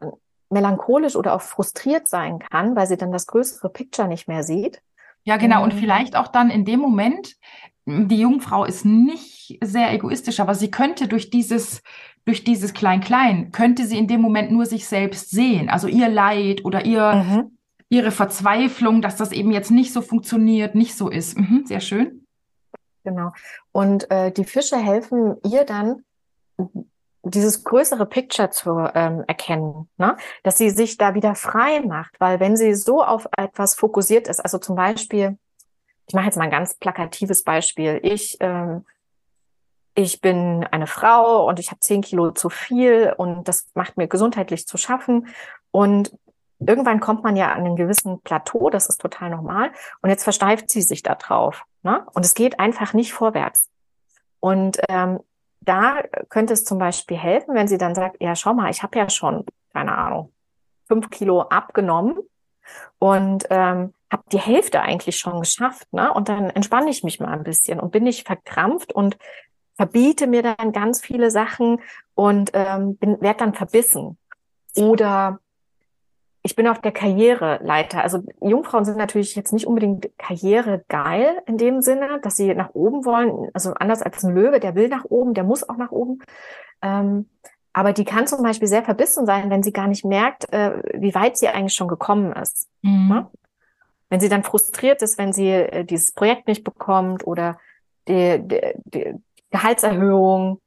melancholisch 0.49 1.15
oder 1.15 1.35
auch 1.35 1.41
frustriert 1.41 2.07
sein 2.07 2.39
kann, 2.39 2.75
weil 2.75 2.87
sie 2.87 2.97
dann 2.97 3.11
das 3.11 3.27
größere 3.27 3.69
Picture 3.69 4.07
nicht 4.07 4.27
mehr 4.27 4.43
sieht. 4.43 4.81
Ja, 5.23 5.37
genau. 5.37 5.63
Und 5.63 5.73
vielleicht 5.73 6.15
auch 6.15 6.27
dann 6.27 6.49
in 6.49 6.65
dem 6.65 6.79
Moment, 6.79 7.35
die 7.85 8.19
Jungfrau 8.19 8.65
ist 8.65 8.85
nicht 8.85 9.57
sehr 9.61 9.91
egoistisch, 9.91 10.39
aber 10.39 10.55
sie 10.55 10.69
könnte 10.69 11.07
durch 11.07 11.29
dieses, 11.29 11.81
durch 12.25 12.43
dieses 12.43 12.73
Klein-Klein, 12.73 13.51
könnte 13.51 13.85
sie 13.85 13.97
in 13.97 14.07
dem 14.07 14.21
Moment 14.21 14.51
nur 14.51 14.65
sich 14.65 14.87
selbst 14.87 15.31
sehen. 15.31 15.69
Also 15.69 15.87
ihr 15.87 16.07
Leid 16.07 16.63
oder 16.63 16.85
ihr, 16.85 17.13
mhm. 17.13 17.57
ihre 17.89 18.11
Verzweiflung, 18.11 19.01
dass 19.01 19.15
das 19.15 19.31
eben 19.31 19.51
jetzt 19.51 19.71
nicht 19.71 19.93
so 19.93 20.01
funktioniert, 20.01 20.75
nicht 20.75 20.95
so 20.95 21.09
ist. 21.09 21.37
Mhm, 21.37 21.63
sehr 21.65 21.79
schön. 21.79 22.27
Genau. 23.03 23.31
Und 23.71 24.11
äh, 24.11 24.31
die 24.31 24.45
Fische 24.45 24.77
helfen 24.77 25.37
ihr 25.43 25.63
dann, 25.65 26.03
dieses 27.23 27.63
größere 27.63 28.05
Picture 28.05 28.49
zu 28.49 28.79
ähm, 28.95 29.23
erkennen, 29.27 29.87
ne? 29.97 30.17
dass 30.43 30.57
sie 30.57 30.69
sich 30.69 30.97
da 30.97 31.13
wieder 31.13 31.35
frei 31.35 31.81
macht, 31.81 32.19
weil 32.19 32.39
wenn 32.39 32.55
sie 32.55 32.73
so 32.73 33.03
auf 33.03 33.27
etwas 33.37 33.75
fokussiert 33.75 34.27
ist, 34.27 34.39
also 34.39 34.57
zum 34.57 34.75
Beispiel, 34.75 35.37
ich 36.11 36.13
mache 36.13 36.25
jetzt 36.25 36.35
mal 36.35 36.43
ein 36.43 36.51
ganz 36.51 36.75
plakatives 36.75 37.41
Beispiel, 37.45 38.01
ich 38.03 38.35
ähm, 38.41 38.85
ich 39.95 40.19
bin 40.19 40.65
eine 40.71 40.87
Frau 40.87 41.47
und 41.47 41.57
ich 41.57 41.71
habe 41.71 41.79
zehn 41.79 42.01
Kilo 42.01 42.31
zu 42.31 42.49
viel 42.49 43.13
und 43.15 43.47
das 43.47 43.69
macht 43.75 43.95
mir 43.95 44.09
gesundheitlich 44.09 44.67
zu 44.67 44.77
schaffen. 44.77 45.27
Und 45.71 46.17
irgendwann 46.59 46.99
kommt 46.99 47.23
man 47.23 47.37
ja 47.37 47.53
an 47.53 47.59
einen 47.59 47.77
gewissen 47.77 48.21
Plateau, 48.21 48.69
das 48.69 48.89
ist 48.89 48.99
total 48.99 49.29
normal. 49.29 49.71
Und 50.01 50.09
jetzt 50.09 50.25
versteift 50.25 50.69
sie 50.69 50.81
sich 50.81 51.01
da 51.01 51.15
drauf 51.15 51.63
ne? 51.81 52.05
und 52.13 52.25
es 52.25 52.33
geht 52.33 52.59
einfach 52.59 52.93
nicht 52.93 53.13
vorwärts. 53.13 53.69
Und 54.41 54.81
ähm, 54.89 55.19
da 55.61 56.01
könnte 56.27 56.53
es 56.53 56.65
zum 56.65 56.77
Beispiel 56.77 57.17
helfen, 57.17 57.55
wenn 57.55 57.69
sie 57.69 57.77
dann 57.77 57.95
sagt, 57.95 58.17
ja, 58.19 58.35
schau 58.35 58.53
mal, 58.53 58.69
ich 58.69 58.83
habe 58.83 58.99
ja 58.99 59.09
schon, 59.09 59.45
keine 59.71 59.97
Ahnung, 59.97 60.33
fünf 60.89 61.09
Kilo 61.09 61.43
abgenommen. 61.43 62.17
Und 62.99 63.45
ähm, 63.49 63.93
habe 64.11 64.23
die 64.31 64.39
Hälfte 64.39 64.81
eigentlich 64.81 65.17
schon 65.17 65.39
geschafft, 65.39 65.91
ne? 65.93 66.13
Und 66.13 66.29
dann 66.29 66.49
entspanne 66.49 66.89
ich 66.89 67.03
mich 67.03 67.19
mal 67.19 67.29
ein 67.29 67.43
bisschen 67.43 67.79
und 67.79 67.91
bin 67.91 68.03
nicht 68.03 68.27
verkrampft 68.27 68.93
und 68.93 69.17
verbiete 69.75 70.27
mir 70.27 70.43
dann 70.43 70.73
ganz 70.73 71.01
viele 71.01 71.31
Sachen 71.31 71.79
und 72.13 72.51
ähm, 72.53 72.97
werde 72.99 73.39
dann 73.39 73.53
verbissen. 73.53 74.17
Oder 74.75 75.39
ich 76.43 76.55
bin 76.55 76.67
auf 76.67 76.79
der 76.79 76.91
Karriereleiter. 76.91 78.01
Also 78.03 78.23
Jungfrauen 78.41 78.85
sind 78.85 78.97
natürlich 78.97 79.35
jetzt 79.35 79.53
nicht 79.53 79.67
unbedingt 79.67 80.09
karrieregeil 80.17 81.41
in 81.45 81.57
dem 81.57 81.81
Sinne, 81.81 82.19
dass 82.21 82.35
sie 82.35 82.53
nach 82.53 82.73
oben 82.73 83.05
wollen. 83.05 83.49
Also 83.53 83.73
anders 83.73 84.01
als 84.01 84.23
ein 84.23 84.33
Löwe, 84.33 84.59
der 84.59 84.75
will 84.75 84.89
nach 84.89 85.05
oben, 85.05 85.33
der 85.33 85.43
muss 85.43 85.67
auch 85.67 85.77
nach 85.77 85.91
oben. 85.91 86.19
Ähm, 86.81 87.29
aber 87.73 87.93
die 87.93 88.05
kann 88.05 88.27
zum 88.27 88.43
Beispiel 88.43 88.67
sehr 88.67 88.83
verbissen 88.83 89.25
sein, 89.25 89.49
wenn 89.49 89.63
sie 89.63 89.71
gar 89.71 89.87
nicht 89.87 90.03
merkt, 90.03 90.51
äh, 90.51 90.81
wie 90.93 91.15
weit 91.15 91.37
sie 91.37 91.47
eigentlich 91.47 91.75
schon 91.75 91.87
gekommen 91.87 92.33
ist. 92.33 92.67
Mhm. 92.81 93.27
Wenn 94.11 94.19
sie 94.19 94.27
dann 94.27 94.43
frustriert 94.43 95.01
ist, 95.01 95.17
wenn 95.17 95.31
sie 95.31 95.47
äh, 95.47 95.85
dieses 95.85 96.11
Projekt 96.11 96.47
nicht 96.47 96.65
bekommt 96.65 97.25
oder 97.25 97.57
die, 98.09 98.39
die, 98.43 98.73
die 98.83 99.15
Gehaltserhöhung. 99.51 100.59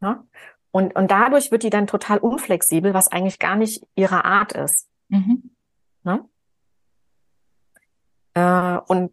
Ne? 0.00 0.26
Und, 0.70 0.96
und 0.96 1.10
dadurch 1.10 1.52
wird 1.52 1.62
die 1.62 1.70
dann 1.70 1.86
total 1.86 2.18
unflexibel, 2.18 2.94
was 2.94 3.08
eigentlich 3.08 3.38
gar 3.38 3.56
nicht 3.56 3.86
ihre 3.94 4.24
Art 4.24 4.52
ist. 4.52 4.88
Mhm. 5.08 5.50
Ne? 6.04 6.24
Äh, 8.32 8.78
und 8.86 9.12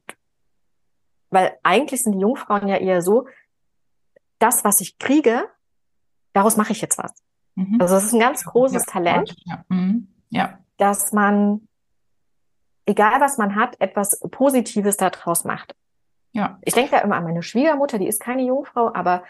weil 1.30 1.58
eigentlich 1.62 2.02
sind 2.02 2.14
die 2.14 2.22
Jungfrauen 2.22 2.70
ja 2.70 2.78
eher 2.78 3.02
so, 3.02 3.28
das, 4.40 4.64
was 4.64 4.80
ich 4.80 4.98
kriege, 4.98 5.50
daraus 6.32 6.56
mache 6.56 6.72
ich 6.72 6.80
jetzt 6.80 6.98
was. 6.98 7.12
Mhm. 7.56 7.80
Also 7.82 7.98
es 7.98 8.06
ist 8.06 8.14
ein 8.14 8.22
ganz 8.22 8.46
großes 8.46 8.86
ja, 8.86 8.92
Talent, 8.92 9.36
ja. 9.44 9.66
Mhm. 9.68 10.08
ja. 10.30 10.60
dass 10.78 11.12
man, 11.12 11.68
egal 12.90 13.22
was 13.22 13.38
man 13.38 13.56
hat, 13.56 13.80
etwas 13.80 14.20
Positives 14.32 14.98
daraus 14.98 15.44
macht. 15.46 15.76
Ja. 16.32 16.58
Ich 16.64 16.74
denke 16.74 16.92
da 16.92 16.98
immer 17.00 17.16
an 17.16 17.24
meine 17.24 17.44
Schwiegermutter, 17.44 18.00
die 18.00 18.08
ist 18.08 18.20
keine 18.20 18.44
Jungfrau, 18.44 18.92
aber 18.94 19.24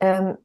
ähm, 0.00 0.36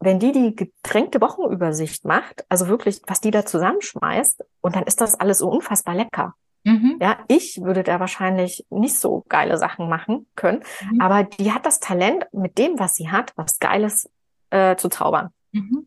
wenn 0.00 0.18
die 0.18 0.32
die 0.32 0.54
getränkte 0.54 1.20
Wochenübersicht 1.20 2.04
macht, 2.04 2.44
also 2.48 2.68
wirklich, 2.68 3.00
was 3.06 3.20
die 3.20 3.30
da 3.30 3.44
zusammenschmeißt, 3.44 4.44
und 4.60 4.76
dann 4.76 4.84
ist 4.84 5.00
das 5.00 5.18
alles 5.18 5.38
so 5.38 5.48
unfassbar 5.50 5.94
lecker. 5.94 6.34
Mhm. 6.64 6.98
Ja, 7.00 7.18
ich 7.28 7.60
würde 7.62 7.82
da 7.82 7.98
wahrscheinlich 7.98 8.66
nicht 8.70 8.96
so 8.96 9.24
geile 9.28 9.56
Sachen 9.56 9.88
machen 9.88 10.26
können, 10.36 10.62
mhm. 10.90 11.00
aber 11.00 11.24
die 11.24 11.52
hat 11.52 11.64
das 11.64 11.80
Talent, 11.80 12.26
mit 12.32 12.58
dem, 12.58 12.78
was 12.78 12.94
sie 12.94 13.10
hat, 13.10 13.32
was 13.36 13.58
Geiles 13.58 14.10
äh, 14.50 14.76
zu 14.76 14.88
zaubern. 14.88 15.30
Mhm. 15.52 15.86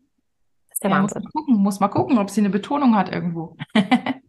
Das 0.68 0.76
ist 0.76 0.82
der 0.82 0.90
ja, 0.90 0.96
Wahnsinn. 0.96 1.22
Muss 1.22 1.32
mal, 1.32 1.40
gucken, 1.40 1.62
muss 1.62 1.80
mal 1.80 1.88
gucken, 1.88 2.18
ob 2.18 2.30
sie 2.30 2.40
eine 2.40 2.50
Betonung 2.50 2.96
hat 2.96 3.10
irgendwo. 3.10 3.56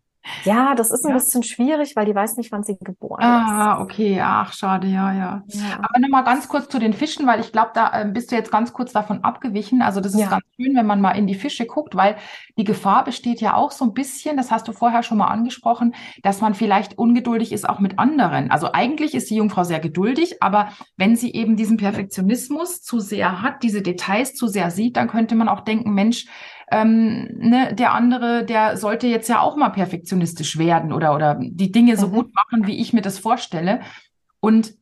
Ja, 0.45 0.73
das 0.75 0.91
ist 0.91 1.05
ein 1.05 1.09
ja. 1.09 1.15
bisschen 1.15 1.43
schwierig, 1.43 1.95
weil 1.95 2.05
die 2.05 2.15
weiß 2.15 2.38
nicht, 2.38 2.51
wann 2.51 2.63
sie 2.63 2.77
geboren 2.79 3.23
ah, 3.23 3.41
ist. 3.41 3.51
Ah, 3.51 3.81
okay. 3.81 4.21
Ach, 4.23 4.53
schade, 4.53 4.88
ja, 4.88 5.13
ja. 5.13 5.43
ja. 5.47 5.79
Aber 5.79 5.99
nochmal 5.99 6.23
ganz 6.23 6.47
kurz 6.47 6.69
zu 6.69 6.79
den 6.79 6.93
Fischen, 6.93 7.27
weil 7.27 7.41
ich 7.41 7.51
glaube, 7.51 7.71
da 7.73 8.01
äh, 8.01 8.05
bist 8.05 8.31
du 8.31 8.36
jetzt 8.36 8.51
ganz 8.51 8.71
kurz 8.71 8.93
davon 8.93 9.23
abgewichen. 9.23 9.81
Also 9.81 9.99
das 9.99 10.13
ist 10.13 10.21
ja. 10.21 10.29
ganz 10.29 10.43
schön, 10.55 10.75
wenn 10.75 10.86
man 10.86 11.01
mal 11.01 11.12
in 11.12 11.27
die 11.27 11.36
Fische 11.36 11.65
guckt, 11.65 11.95
weil 11.95 12.15
die 12.57 12.63
Gefahr 12.63 13.03
besteht 13.03 13.41
ja 13.41 13.55
auch 13.55 13.71
so 13.71 13.83
ein 13.83 13.93
bisschen, 13.93 14.38
das 14.38 14.49
hast 14.49 14.67
du 14.67 14.71
vorher 14.71 15.03
schon 15.03 15.17
mal 15.17 15.27
angesprochen, 15.27 15.93
dass 16.21 16.39
man 16.39 16.53
vielleicht 16.53 16.97
ungeduldig 16.97 17.51
ist 17.51 17.67
auch 17.67 17.79
mit 17.79 17.99
anderen. 17.99 18.49
Also 18.49 18.71
eigentlich 18.71 19.15
ist 19.15 19.29
die 19.29 19.36
Jungfrau 19.36 19.63
sehr 19.65 19.79
geduldig, 19.79 20.41
aber 20.41 20.69
wenn 20.95 21.15
sie 21.17 21.33
eben 21.33 21.57
diesen 21.57 21.77
Perfektionismus 21.77 22.81
zu 22.81 22.99
sehr 22.99 23.41
hat, 23.41 23.62
diese 23.62 23.81
Details 23.81 24.36
zu 24.36 24.47
sehr 24.47 24.71
sieht, 24.71 24.95
dann 24.95 25.09
könnte 25.09 25.36
man 25.36 25.49
auch 25.49 25.62
denken, 25.62 25.93
Mensch, 25.93 26.27
ähm, 26.73 27.29
ne, 27.38 27.75
der 27.75 27.93
andere, 27.93 28.43
der 28.43 28.77
sollte 28.77 29.05
jetzt 29.05 29.29
ja 29.29 29.41
auch 29.41 29.55
mal 29.55 29.69
perfektionistisch 29.69 30.57
werden 30.57 30.91
oder, 30.91 31.13
oder 31.13 31.38
die 31.39 31.71
Dinge 31.71 31.97
so 31.97 32.07
mhm. 32.07 32.12
gut 32.13 32.33
machen, 32.33 32.65
wie 32.65 32.81
ich 32.81 32.93
mir 32.93 33.03
das 33.03 33.19
vorstelle. 33.19 33.81
Und 34.39 34.73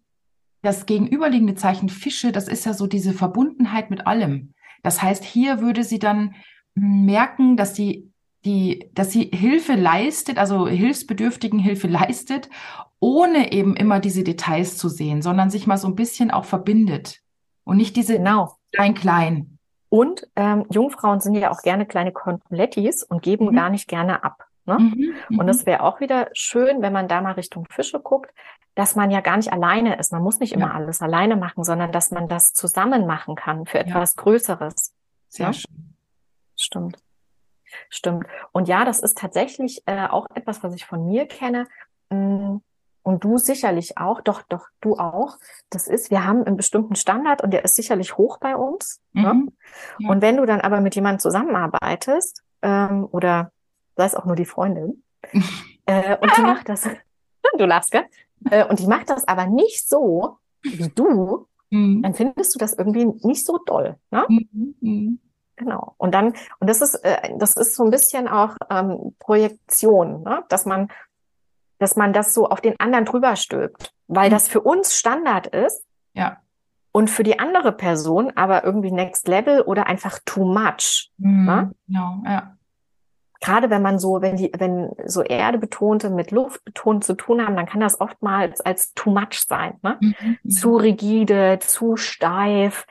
das 0.61 0.85
gegenüberliegende 0.85 1.55
Zeichen 1.55 1.89
Fische, 1.89 2.31
das 2.31 2.47
ist 2.47 2.65
ja 2.65 2.73
so 2.73 2.87
diese 2.87 3.11
Verbundenheit 3.11 3.89
mit 3.89 4.07
allem. 4.07 4.53
Das 4.83 5.01
heißt, 5.01 5.25
hier 5.25 5.59
würde 5.59 5.83
sie 5.83 5.99
dann 5.99 6.35
merken, 6.75 7.57
dass 7.57 7.75
sie 7.75 8.09
die, 8.45 8.89
dass 8.93 9.11
sie 9.11 9.25
Hilfe 9.25 9.75
leistet, 9.75 10.37
also 10.37 10.67
Hilfsbedürftigen 10.67 11.59
Hilfe 11.59 11.87
leistet, 11.87 12.49
ohne 12.99 13.51
eben 13.51 13.75
immer 13.75 13.99
diese 13.99 14.23
Details 14.23 14.77
zu 14.77 14.87
sehen, 14.87 15.21
sondern 15.21 15.49
sich 15.49 15.67
mal 15.67 15.77
so 15.77 15.87
ein 15.87 15.95
bisschen 15.95 16.31
auch 16.31 16.45
verbindet 16.45 17.19
und 17.65 17.77
nicht 17.77 17.97
diese 17.97 18.17
genau. 18.17 18.55
klein-klein. 18.71 19.57
Und 19.91 20.25
ähm, 20.37 20.65
Jungfrauen 20.69 21.19
sind 21.19 21.35
ja 21.35 21.51
auch 21.51 21.63
gerne 21.63 21.85
kleine 21.85 22.13
Komplettis 22.13 23.03
und 23.03 23.21
geben 23.21 23.47
mhm. 23.47 23.55
gar 23.57 23.69
nicht 23.69 23.89
gerne 23.89 24.23
ab. 24.23 24.45
Ne? 24.63 24.79
Mhm, 24.79 25.37
und 25.37 25.47
das 25.47 25.63
mhm. 25.63 25.65
wäre 25.65 25.83
auch 25.83 25.99
wieder 25.99 26.29
schön, 26.31 26.81
wenn 26.81 26.93
man 26.93 27.09
da 27.09 27.19
mal 27.19 27.33
Richtung 27.33 27.67
Fische 27.69 27.99
guckt, 27.99 28.31
dass 28.73 28.95
man 28.95 29.11
ja 29.11 29.19
gar 29.19 29.35
nicht 29.35 29.51
alleine 29.51 29.99
ist. 29.99 30.13
Man 30.13 30.23
muss 30.23 30.39
nicht 30.39 30.53
immer 30.53 30.67
ja. 30.67 30.73
alles 30.75 31.01
alleine 31.01 31.35
machen, 31.35 31.65
sondern 31.65 31.91
dass 31.91 32.09
man 32.09 32.29
das 32.29 32.53
zusammen 32.53 33.05
machen 33.05 33.35
kann 33.35 33.65
für 33.65 33.79
etwas 33.79 34.15
ja. 34.15 34.23
Größeres. 34.23 34.95
Sehr 35.27 35.47
ja? 35.47 35.53
schön. 35.53 35.95
Stimmt. 36.55 36.97
Stimmt. 37.89 38.27
Und 38.53 38.69
ja, 38.69 38.85
das 38.85 39.01
ist 39.01 39.17
tatsächlich 39.17 39.83
äh, 39.87 40.07
auch 40.07 40.25
etwas, 40.33 40.63
was 40.63 40.73
ich 40.73 40.85
von 40.85 41.05
mir 41.05 41.27
kenne. 41.27 41.67
Mh, 42.09 42.17
mm, 42.17 42.61
und 43.03 43.23
du 43.23 43.37
sicherlich 43.37 43.97
auch, 43.97 44.21
doch, 44.21 44.43
doch, 44.43 44.67
du 44.79 44.95
auch. 44.97 45.37
Das 45.69 45.87
ist, 45.87 46.11
wir 46.11 46.25
haben 46.25 46.43
einen 46.43 46.57
bestimmten 46.57 46.95
Standard 46.95 47.43
und 47.43 47.51
der 47.51 47.63
ist 47.63 47.75
sicherlich 47.75 48.17
hoch 48.17 48.37
bei 48.39 48.55
uns. 48.55 49.01
Ne? 49.13 49.33
Mhm. 49.33 49.45
Ne? 49.45 49.51
Ja. 49.99 50.09
Und 50.09 50.21
wenn 50.21 50.37
du 50.37 50.45
dann 50.45 50.61
aber 50.61 50.81
mit 50.81 50.95
jemandem 50.95 51.19
zusammenarbeitest, 51.19 52.43
ähm, 52.61 53.07
oder 53.11 53.51
sei 53.95 54.05
es 54.05 54.15
auch 54.15 54.25
nur 54.25 54.35
die 54.35 54.45
Freundin, 54.45 55.03
äh, 55.85 56.17
und 56.17 56.37
die 56.37 56.41
macht 56.41 56.69
das, 56.69 56.87
du 57.57 57.65
lachst, 57.65 57.91
gell? 57.91 58.05
Äh, 58.49 58.65
und 58.65 58.79
die 58.79 58.87
macht 58.87 59.09
das 59.09 59.27
aber 59.27 59.45
nicht 59.47 59.87
so 59.87 60.37
wie 60.63 60.89
du, 60.89 61.47
mhm. 61.69 62.03
dann 62.03 62.13
findest 62.13 62.53
du 62.53 62.59
das 62.59 62.73
irgendwie 62.73 63.05
nicht 63.05 63.45
so 63.45 63.57
doll. 63.65 63.97
Ne? 64.11 64.25
Mhm. 64.27 64.75
mhm. 64.79 65.19
Genau. 65.57 65.93
Und 65.97 66.15
dann, 66.15 66.33
und 66.59 66.69
das 66.69 66.81
ist, 66.81 66.95
äh, 67.03 67.37
das 67.37 67.55
ist 67.55 67.75
so 67.75 67.83
ein 67.83 67.91
bisschen 67.91 68.27
auch 68.27 68.57
ähm, 68.71 69.15
Projektion, 69.19 70.23
ne? 70.23 70.43
dass 70.49 70.65
man 70.65 70.89
dass 71.81 71.95
man 71.95 72.13
das 72.13 72.33
so 72.33 72.47
auf 72.47 72.61
den 72.61 72.79
anderen 72.79 73.05
drüber 73.05 73.35
stülpt, 73.35 73.91
weil 74.07 74.29
mhm. 74.29 74.33
das 74.33 74.47
für 74.47 74.61
uns 74.61 74.95
Standard 74.95 75.47
ist. 75.47 75.83
Ja. 76.13 76.37
Und 76.93 77.09
für 77.09 77.23
die 77.23 77.39
andere 77.39 77.71
Person 77.71 78.33
aber 78.35 78.63
irgendwie 78.63 78.91
Next 78.91 79.27
Level 79.27 79.61
oder 79.61 79.87
einfach 79.87 80.19
too 80.25 80.45
much. 80.45 81.09
Mhm. 81.17 81.45
Ne? 81.45 81.71
Genau, 81.87 82.21
ja. 82.25 82.55
Gerade 83.39 83.71
wenn 83.71 83.81
man 83.81 83.97
so, 83.97 84.21
wenn 84.21 84.35
die, 84.35 84.51
wenn 84.55 84.91
so 85.05 85.23
Erde 85.23 85.57
betonte 85.57 86.11
mit 86.11 86.29
Luft 86.29 86.63
betont 86.63 87.03
zu 87.03 87.15
tun 87.15 87.43
haben, 87.43 87.55
dann 87.55 87.65
kann 87.65 87.79
das 87.79 87.99
oftmals 87.99 88.61
als 88.61 88.93
too 88.93 89.09
much 89.09 89.41
sein. 89.47 89.79
Ne? 89.81 89.97
Mhm. 89.99 90.49
Zu 90.49 90.75
rigide, 90.75 91.57
zu 91.59 91.97
steif, 91.97 92.85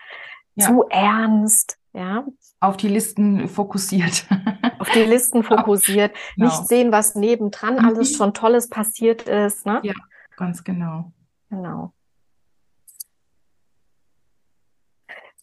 ja. 0.56 0.66
zu 0.66 0.86
ernst. 0.88 1.78
Ja. 1.92 2.24
auf 2.60 2.76
die 2.76 2.88
Listen 2.88 3.48
fokussiert. 3.48 4.26
Auf 4.78 4.90
die 4.90 5.02
Listen 5.02 5.42
fokussiert, 5.42 6.14
genau. 6.36 6.46
nicht 6.46 6.68
sehen, 6.68 6.92
was 6.92 7.16
nebendran 7.16 7.74
mhm. 7.74 7.84
alles 7.84 8.16
schon 8.16 8.32
Tolles 8.32 8.68
passiert 8.68 9.22
ist. 9.22 9.66
Ne? 9.66 9.80
Ja, 9.82 9.94
ganz 10.36 10.62
genau. 10.62 11.12
Genau. 11.48 11.92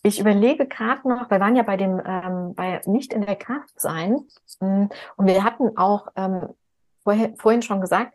Ich 0.04 0.20
überlege 0.22 0.68
gerade 0.68 1.08
noch, 1.08 1.30
wir 1.30 1.40
waren 1.42 1.58
ja 1.58 1.64
bei 1.64 1.76
dem, 1.76 2.02
ähm, 2.06 2.56
bei 2.56 2.82
nicht 2.86 3.12
in 3.12 3.26
der 3.26 3.36
Kraft 3.36 3.80
sein 3.80 4.26
mm, 4.62 4.86
und 5.18 5.26
wir 5.26 5.44
hatten 5.44 5.76
auch 5.76 6.08
ähm, 6.16 6.48
vorher, 7.04 7.34
vorhin 7.38 7.62
schon 7.62 7.82
gesagt, 7.82 8.14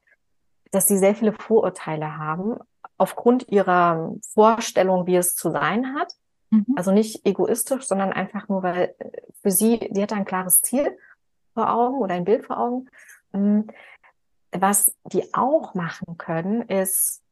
dass 0.71 0.89
sie 0.89 0.97
sehr 0.97 1.15
viele 1.15 1.35
Vorurteile 1.35 2.17
haben 2.17 2.57
aufgrund 2.97 3.49
ihrer 3.49 4.15
Vorstellung, 4.33 5.07
wie 5.07 5.17
es 5.17 5.35
zu 5.35 5.51
sein 5.51 5.95
hat. 5.95 6.15
Mhm. 6.53 6.67
Also 6.77 6.93
nicht 6.93 7.27
egoistisch, 7.27 7.85
sondern 7.85 8.13
einfach 8.13 8.49
nur, 8.49 8.63
weil 8.63 8.95
äh, 8.99 9.11
für 9.41 9.51
sie, 9.51 9.89
sie 9.91 10.03
hat 10.03 10.13
ein 10.13 10.27
klares 10.27 10.61
Ziel 10.61 10.97
vor 11.55 11.73
Augen 11.73 11.99
oder 11.99 12.15
ein 12.15 12.25
Bild 12.25 12.45
vor 12.45 12.59
Augen. 12.59 12.91
Mm, 13.33 13.63
was 14.53 14.95
die 15.05 15.33
auch 15.33 15.75
machen 15.75 16.19
können, 16.19 16.63
ist 16.63 17.23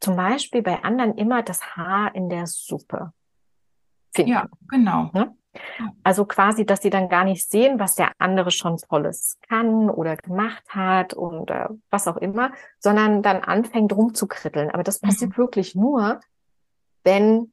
zum 0.00 0.16
Beispiel 0.16 0.62
bei 0.62 0.82
anderen 0.82 1.16
immer 1.16 1.42
das 1.42 1.76
Haar 1.76 2.14
in 2.16 2.28
der 2.28 2.48
Suppe 2.48 3.12
finden. 4.12 4.32
Ja, 4.32 4.48
genau. 4.68 5.10
Ne? 5.12 5.36
Also 6.02 6.24
quasi, 6.24 6.66
dass 6.66 6.82
sie 6.82 6.90
dann 6.90 7.08
gar 7.08 7.22
nicht 7.22 7.48
sehen, 7.48 7.78
was 7.78 7.94
der 7.94 8.12
andere 8.18 8.50
schon 8.50 8.76
Tolles 8.76 9.38
kann 9.48 9.88
oder 9.88 10.16
gemacht 10.16 10.64
hat 10.68 11.14
und 11.14 11.50
äh, 11.50 11.68
was 11.90 12.08
auch 12.08 12.16
immer, 12.16 12.52
sondern 12.80 13.22
dann 13.22 13.42
anfängt 13.44 13.92
rumzukritteln. 13.92 14.70
Aber 14.70 14.82
das 14.82 14.98
passiert 14.98 15.32
mhm. 15.32 15.36
wirklich 15.36 15.76
nur, 15.76 16.20
wenn 17.04 17.52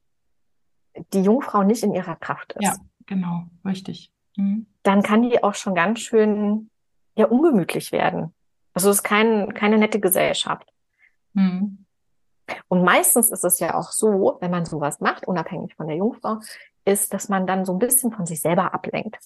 die 1.13 1.21
Jungfrau 1.21 1.63
nicht 1.63 1.83
in 1.83 1.93
ihrer 1.93 2.15
Kraft 2.15 2.53
ist. 2.53 2.63
Ja, 2.63 2.75
genau, 3.05 3.43
richtig. 3.65 4.11
Mhm. 4.35 4.67
Dann 4.83 5.03
kann 5.03 5.23
die 5.23 5.43
auch 5.43 5.55
schon 5.55 5.75
ganz 5.75 5.99
schön 5.99 6.69
ja 7.15 7.25
ungemütlich 7.25 7.91
werden. 7.91 8.33
Also 8.73 8.89
es 8.89 8.97
ist 8.97 9.03
kein, 9.03 9.53
keine 9.53 9.77
nette 9.77 9.99
Gesellschaft. 9.99 10.71
Mhm. 11.33 11.85
Und 12.67 12.83
meistens 12.83 13.31
ist 13.31 13.43
es 13.43 13.59
ja 13.59 13.75
auch 13.75 13.91
so, 13.91 14.37
wenn 14.39 14.51
man 14.51 14.65
sowas 14.65 14.99
macht, 14.99 15.27
unabhängig 15.27 15.75
von 15.75 15.87
der 15.87 15.97
Jungfrau, 15.97 16.39
ist, 16.85 17.13
dass 17.13 17.27
man 17.27 17.45
dann 17.45 17.65
so 17.65 17.73
ein 17.73 17.79
bisschen 17.79 18.11
von 18.11 18.25
sich 18.25 18.39
selber 18.39 18.73
ablenkt. 18.73 19.19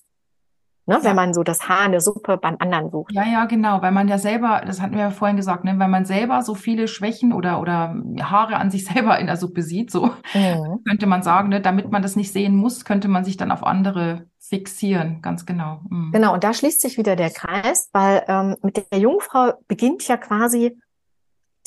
Ne, 0.87 0.95
ja. 0.95 1.03
Wenn 1.03 1.15
man 1.15 1.33
so 1.33 1.43
das 1.43 1.69
Haar 1.69 1.85
in 1.85 1.91
der 1.91 2.01
Suppe 2.01 2.37
beim 2.37 2.57
anderen 2.59 2.89
sucht. 2.89 3.13
Ja, 3.13 3.23
ja, 3.23 3.45
genau, 3.45 3.81
weil 3.83 3.91
man 3.91 4.07
ja 4.07 4.17
selber, 4.17 4.63
das 4.65 4.81
hatten 4.81 4.95
wir 4.95 5.01
ja 5.01 5.11
vorhin 5.11 5.37
gesagt, 5.37 5.63
ne, 5.63 5.77
wenn 5.77 5.91
man 5.91 6.05
selber 6.05 6.41
so 6.41 6.55
viele 6.55 6.87
Schwächen 6.87 7.33
oder, 7.33 7.61
oder 7.61 7.95
Haare 8.21 8.55
an 8.55 8.71
sich 8.71 8.85
selber 8.93 9.19
in 9.19 9.27
der 9.27 9.37
Suppe 9.37 9.61
sieht, 9.61 9.91
so 9.91 10.07
mhm. 10.33 10.83
könnte 10.87 11.05
man 11.05 11.21
sagen, 11.21 11.49
ne, 11.49 11.61
damit 11.61 11.91
man 11.91 12.01
das 12.01 12.15
nicht 12.15 12.33
sehen 12.33 12.55
muss, 12.55 12.83
könnte 12.83 13.07
man 13.07 13.23
sich 13.23 13.37
dann 13.37 13.51
auf 13.51 13.63
andere 13.63 14.25
fixieren, 14.39 15.21
ganz 15.21 15.45
genau. 15.45 15.81
Mhm. 15.89 16.11
Genau, 16.11 16.33
und 16.33 16.43
da 16.43 16.53
schließt 16.53 16.81
sich 16.81 16.97
wieder 16.97 17.15
der 17.15 17.29
Kreis, 17.29 17.89
weil 17.93 18.23
ähm, 18.27 18.57
mit 18.63 18.83
der 18.91 18.99
Jungfrau 18.99 19.53
beginnt 19.67 20.07
ja 20.07 20.17
quasi 20.17 20.77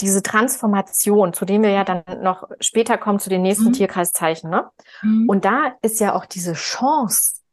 diese 0.01 0.23
Transformation, 0.23 1.33
zu 1.33 1.45
dem 1.45 1.63
wir 1.63 1.71
ja 1.71 1.85
dann 1.85 2.03
noch 2.21 2.49
später 2.61 2.99
kommen, 2.99 3.21
zu 3.21 3.31
den 3.31 3.43
nächsten 3.43 3.69
mhm. 3.69 3.73
Tierkreiszeichen. 3.75 4.51
Ne? 4.51 4.71
Mhm. 5.03 5.29
Und 5.29 5.45
da 5.45 5.73
ist 5.83 6.01
ja 6.01 6.15
auch 6.15 6.27
diese 6.27 6.55
Chance 6.55 7.44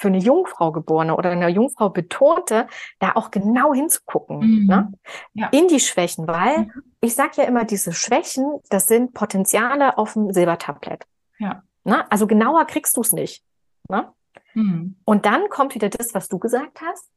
für 0.00 0.08
eine 0.08 0.18
Jungfrau 0.18 0.72
geborene 0.72 1.14
oder 1.14 1.30
eine 1.30 1.48
Jungfrau 1.48 1.90
betonte, 1.90 2.66
da 3.00 3.12
auch 3.16 3.30
genau 3.30 3.74
hinzugucken, 3.74 4.38
mhm. 4.38 4.66
ne? 4.66 4.92
Ja. 5.34 5.48
in 5.52 5.68
die 5.68 5.78
Schwächen, 5.78 6.26
weil 6.26 6.60
mhm. 6.60 6.72
ich 7.02 7.14
sage 7.14 7.32
ja 7.36 7.44
immer, 7.44 7.64
diese 7.64 7.92
Schwächen, 7.92 8.60
das 8.70 8.86
sind 8.86 9.12
Potenziale 9.12 9.98
auf 9.98 10.14
dem 10.14 10.32
Silbertablett. 10.32 11.04
Ja. 11.38 11.62
Ne? 11.84 12.10
Also 12.10 12.26
genauer 12.26 12.64
kriegst 12.64 12.96
du 12.96 13.02
es 13.02 13.12
nicht. 13.12 13.44
Ne? 13.90 14.08
Mhm. 14.54 14.96
Und 15.04 15.26
dann 15.26 15.50
kommt 15.50 15.74
wieder 15.74 15.90
das, 15.90 16.14
was 16.14 16.28
du 16.28 16.38
gesagt 16.38 16.80
hast 16.80 17.10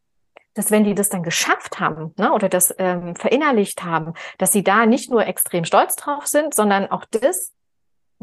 dass 0.55 0.69
wenn 0.69 0.83
die 0.83 0.93
das 0.93 1.09
dann 1.09 1.23
geschafft 1.23 1.79
haben 1.79 2.13
ne, 2.15 2.31
oder 2.31 2.47
das 2.47 2.75
ähm, 2.77 3.15
verinnerlicht 3.15 3.83
haben, 3.83 4.13
dass 4.37 4.51
sie 4.51 4.63
da 4.63 4.85
nicht 4.85 5.09
nur 5.09 5.25
extrem 5.25 5.65
stolz 5.65 5.95
drauf 5.95 6.27
sind, 6.27 6.53
sondern 6.53 6.91
auch 6.91 7.05
das 7.05 7.53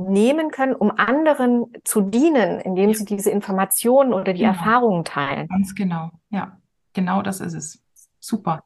nehmen 0.08 0.50
können, 0.50 0.74
um 0.74 0.92
anderen 0.96 1.66
zu 1.84 2.00
dienen, 2.00 2.60
indem 2.60 2.94
sie 2.94 3.04
diese 3.04 3.30
Informationen 3.30 4.12
oder 4.12 4.32
die 4.32 4.40
genau. 4.40 4.52
Erfahrungen 4.52 5.04
teilen. 5.04 5.48
Ganz 5.48 5.74
genau, 5.74 6.10
ja, 6.30 6.58
genau 6.92 7.22
das 7.22 7.40
ist 7.40 7.54
es. 7.54 7.82
Super. 8.18 8.64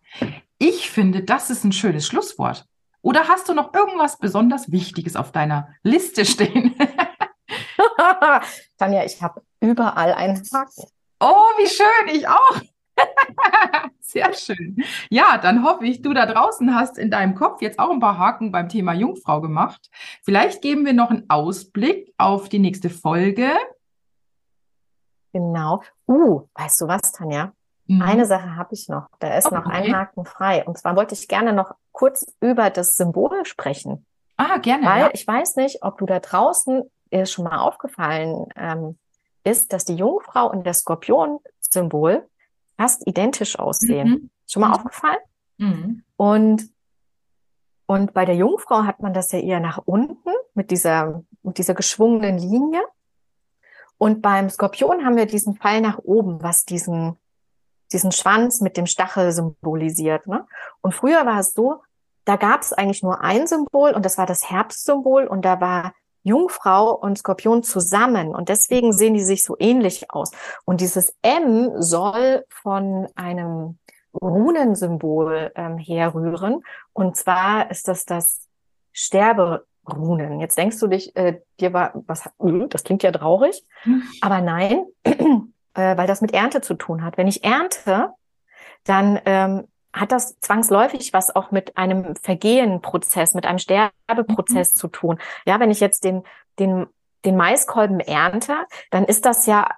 Ich 0.58 0.90
finde, 0.90 1.22
das 1.22 1.50
ist 1.50 1.64
ein 1.64 1.72
schönes 1.72 2.06
Schlusswort. 2.06 2.66
Oder 3.02 3.28
hast 3.28 3.48
du 3.48 3.54
noch 3.54 3.74
irgendwas 3.74 4.18
besonders 4.18 4.72
Wichtiges 4.72 5.14
auf 5.14 5.30
deiner 5.30 5.68
Liste 5.82 6.24
stehen? 6.24 6.74
Tanja, 8.78 9.04
ich 9.04 9.22
habe 9.22 9.42
überall 9.60 10.14
einen 10.14 10.42
Haken. 10.52 10.84
Oh, 11.20 11.50
wie 11.58 11.68
schön, 11.68 12.16
ich 12.16 12.26
auch. 12.26 12.60
Sehr 14.00 14.32
schön. 14.34 14.76
Ja, 15.10 15.38
dann 15.38 15.64
hoffe 15.64 15.86
ich, 15.86 16.02
du 16.02 16.12
da 16.14 16.26
draußen 16.26 16.74
hast 16.74 16.98
in 16.98 17.10
deinem 17.10 17.34
Kopf 17.34 17.62
jetzt 17.62 17.78
auch 17.78 17.90
ein 17.90 18.00
paar 18.00 18.18
Haken 18.18 18.52
beim 18.52 18.68
Thema 18.68 18.92
Jungfrau 18.92 19.40
gemacht. 19.40 19.90
Vielleicht 20.22 20.62
geben 20.62 20.84
wir 20.84 20.92
noch 20.92 21.10
einen 21.10 21.28
Ausblick 21.28 22.14
auf 22.18 22.48
die 22.48 22.58
nächste 22.58 22.90
Folge. 22.90 23.50
Genau. 25.32 25.82
Uh, 26.06 26.42
weißt 26.54 26.82
du 26.82 26.88
was, 26.88 27.12
Tanja? 27.12 27.52
Mhm. 27.86 28.02
Eine 28.02 28.26
Sache 28.26 28.56
habe 28.56 28.72
ich 28.72 28.88
noch. 28.88 29.08
Da 29.18 29.36
ist 29.36 29.46
okay. 29.46 29.56
noch 29.56 29.66
ein 29.66 29.94
Haken 29.94 30.24
frei. 30.24 30.64
Und 30.64 30.78
zwar 30.78 30.96
wollte 30.96 31.14
ich 31.14 31.28
gerne 31.28 31.52
noch 31.52 31.74
kurz 31.92 32.24
über 32.40 32.70
das 32.70 32.96
Symbol 32.96 33.44
sprechen. 33.44 34.06
Ah, 34.36 34.58
gerne. 34.58 34.86
Weil 34.86 35.00
ja. 35.00 35.10
ich 35.12 35.26
weiß 35.26 35.56
nicht, 35.56 35.82
ob 35.82 35.98
du 35.98 36.06
da 36.06 36.20
draußen 36.20 36.82
ist 37.10 37.32
schon 37.32 37.44
mal 37.44 37.58
aufgefallen 37.58 38.46
ähm, 38.56 38.98
ist, 39.44 39.72
dass 39.72 39.84
die 39.84 39.94
Jungfrau 39.94 40.50
und 40.50 40.66
das 40.66 40.80
Skorpion-Symbol 40.80 42.26
fast 42.76 43.06
identisch 43.06 43.58
aussehen. 43.58 44.08
Mhm. 44.08 44.30
Schon 44.46 44.60
mal 44.60 44.68
mhm. 44.68 44.74
aufgefallen? 44.74 45.18
Mhm. 45.58 46.04
Und, 46.16 46.70
und 47.86 48.14
bei 48.14 48.24
der 48.24 48.36
Jungfrau 48.36 48.84
hat 48.84 49.00
man 49.00 49.14
das 49.14 49.32
ja 49.32 49.38
eher 49.38 49.60
nach 49.60 49.78
unten 49.78 50.30
mit 50.54 50.70
dieser, 50.70 51.24
mit 51.42 51.58
dieser 51.58 51.74
geschwungenen 51.74 52.38
Linie. 52.38 52.82
Und 53.98 54.22
beim 54.22 54.50
Skorpion 54.50 55.04
haben 55.04 55.16
wir 55.16 55.26
diesen 55.26 55.56
Pfeil 55.56 55.80
nach 55.80 55.98
oben, 55.98 56.42
was 56.42 56.64
diesen, 56.64 57.16
diesen 57.92 58.12
Schwanz 58.12 58.60
mit 58.60 58.76
dem 58.76 58.86
Stachel 58.86 59.32
symbolisiert. 59.32 60.26
Ne? 60.26 60.46
Und 60.80 60.94
früher 60.94 61.24
war 61.26 61.40
es 61.40 61.54
so, 61.54 61.82
da 62.24 62.36
gab 62.36 62.62
es 62.62 62.72
eigentlich 62.72 63.02
nur 63.02 63.20
ein 63.20 63.46
Symbol 63.46 63.92
und 63.92 64.04
das 64.04 64.18
war 64.18 64.26
das 64.26 64.50
Herbstsymbol 64.50 65.26
und 65.26 65.44
da 65.44 65.60
war 65.60 65.94
Jungfrau 66.24 66.92
und 66.92 67.18
Skorpion 67.18 67.62
zusammen 67.62 68.34
und 68.34 68.48
deswegen 68.48 68.92
sehen 68.92 69.14
die 69.14 69.22
sich 69.22 69.44
so 69.44 69.56
ähnlich 69.58 70.10
aus. 70.10 70.32
Und 70.64 70.80
dieses 70.80 71.14
M 71.22 71.70
soll 71.80 72.44
von 72.48 73.06
einem 73.14 73.78
Runensymbol 74.20 75.52
ähm, 75.54 75.78
herrühren 75.78 76.62
und 76.92 77.16
zwar 77.16 77.70
ist 77.70 77.88
das 77.88 78.04
das 78.04 78.48
Sterberunen. 78.92 80.40
Jetzt 80.40 80.56
denkst 80.56 80.78
du 80.80 80.86
dich, 80.86 81.14
äh, 81.16 81.40
dir 81.60 81.72
war 81.72 81.92
was, 82.06 82.26
äh, 82.26 82.68
das 82.68 82.84
klingt 82.84 83.02
ja 83.02 83.12
traurig, 83.12 83.64
hm. 83.82 84.02
aber 84.20 84.40
nein, 84.40 84.86
äh, 85.04 85.96
weil 85.96 86.06
das 86.06 86.20
mit 86.20 86.32
Ernte 86.32 86.60
zu 86.60 86.74
tun 86.74 87.04
hat. 87.04 87.18
Wenn 87.18 87.28
ich 87.28 87.44
ernte, 87.44 88.10
dann 88.84 89.20
ähm, 89.24 89.66
hat 89.94 90.10
das 90.10 90.38
zwangsläufig 90.40 91.12
was 91.12 91.34
auch 91.34 91.52
mit 91.52 91.78
einem 91.78 92.16
Vergehenprozess, 92.16 93.34
mit 93.34 93.46
einem 93.46 93.58
Sterbeprozess 93.58 94.74
mhm. 94.74 94.78
zu 94.78 94.88
tun. 94.88 95.18
Ja, 95.46 95.60
wenn 95.60 95.70
ich 95.70 95.80
jetzt 95.80 96.04
den, 96.04 96.24
den, 96.58 96.86
den 97.24 97.36
Maiskolben 97.36 98.00
ernte, 98.00 98.56
dann 98.90 99.04
ist 99.04 99.24
das 99.24 99.46
ja 99.46 99.70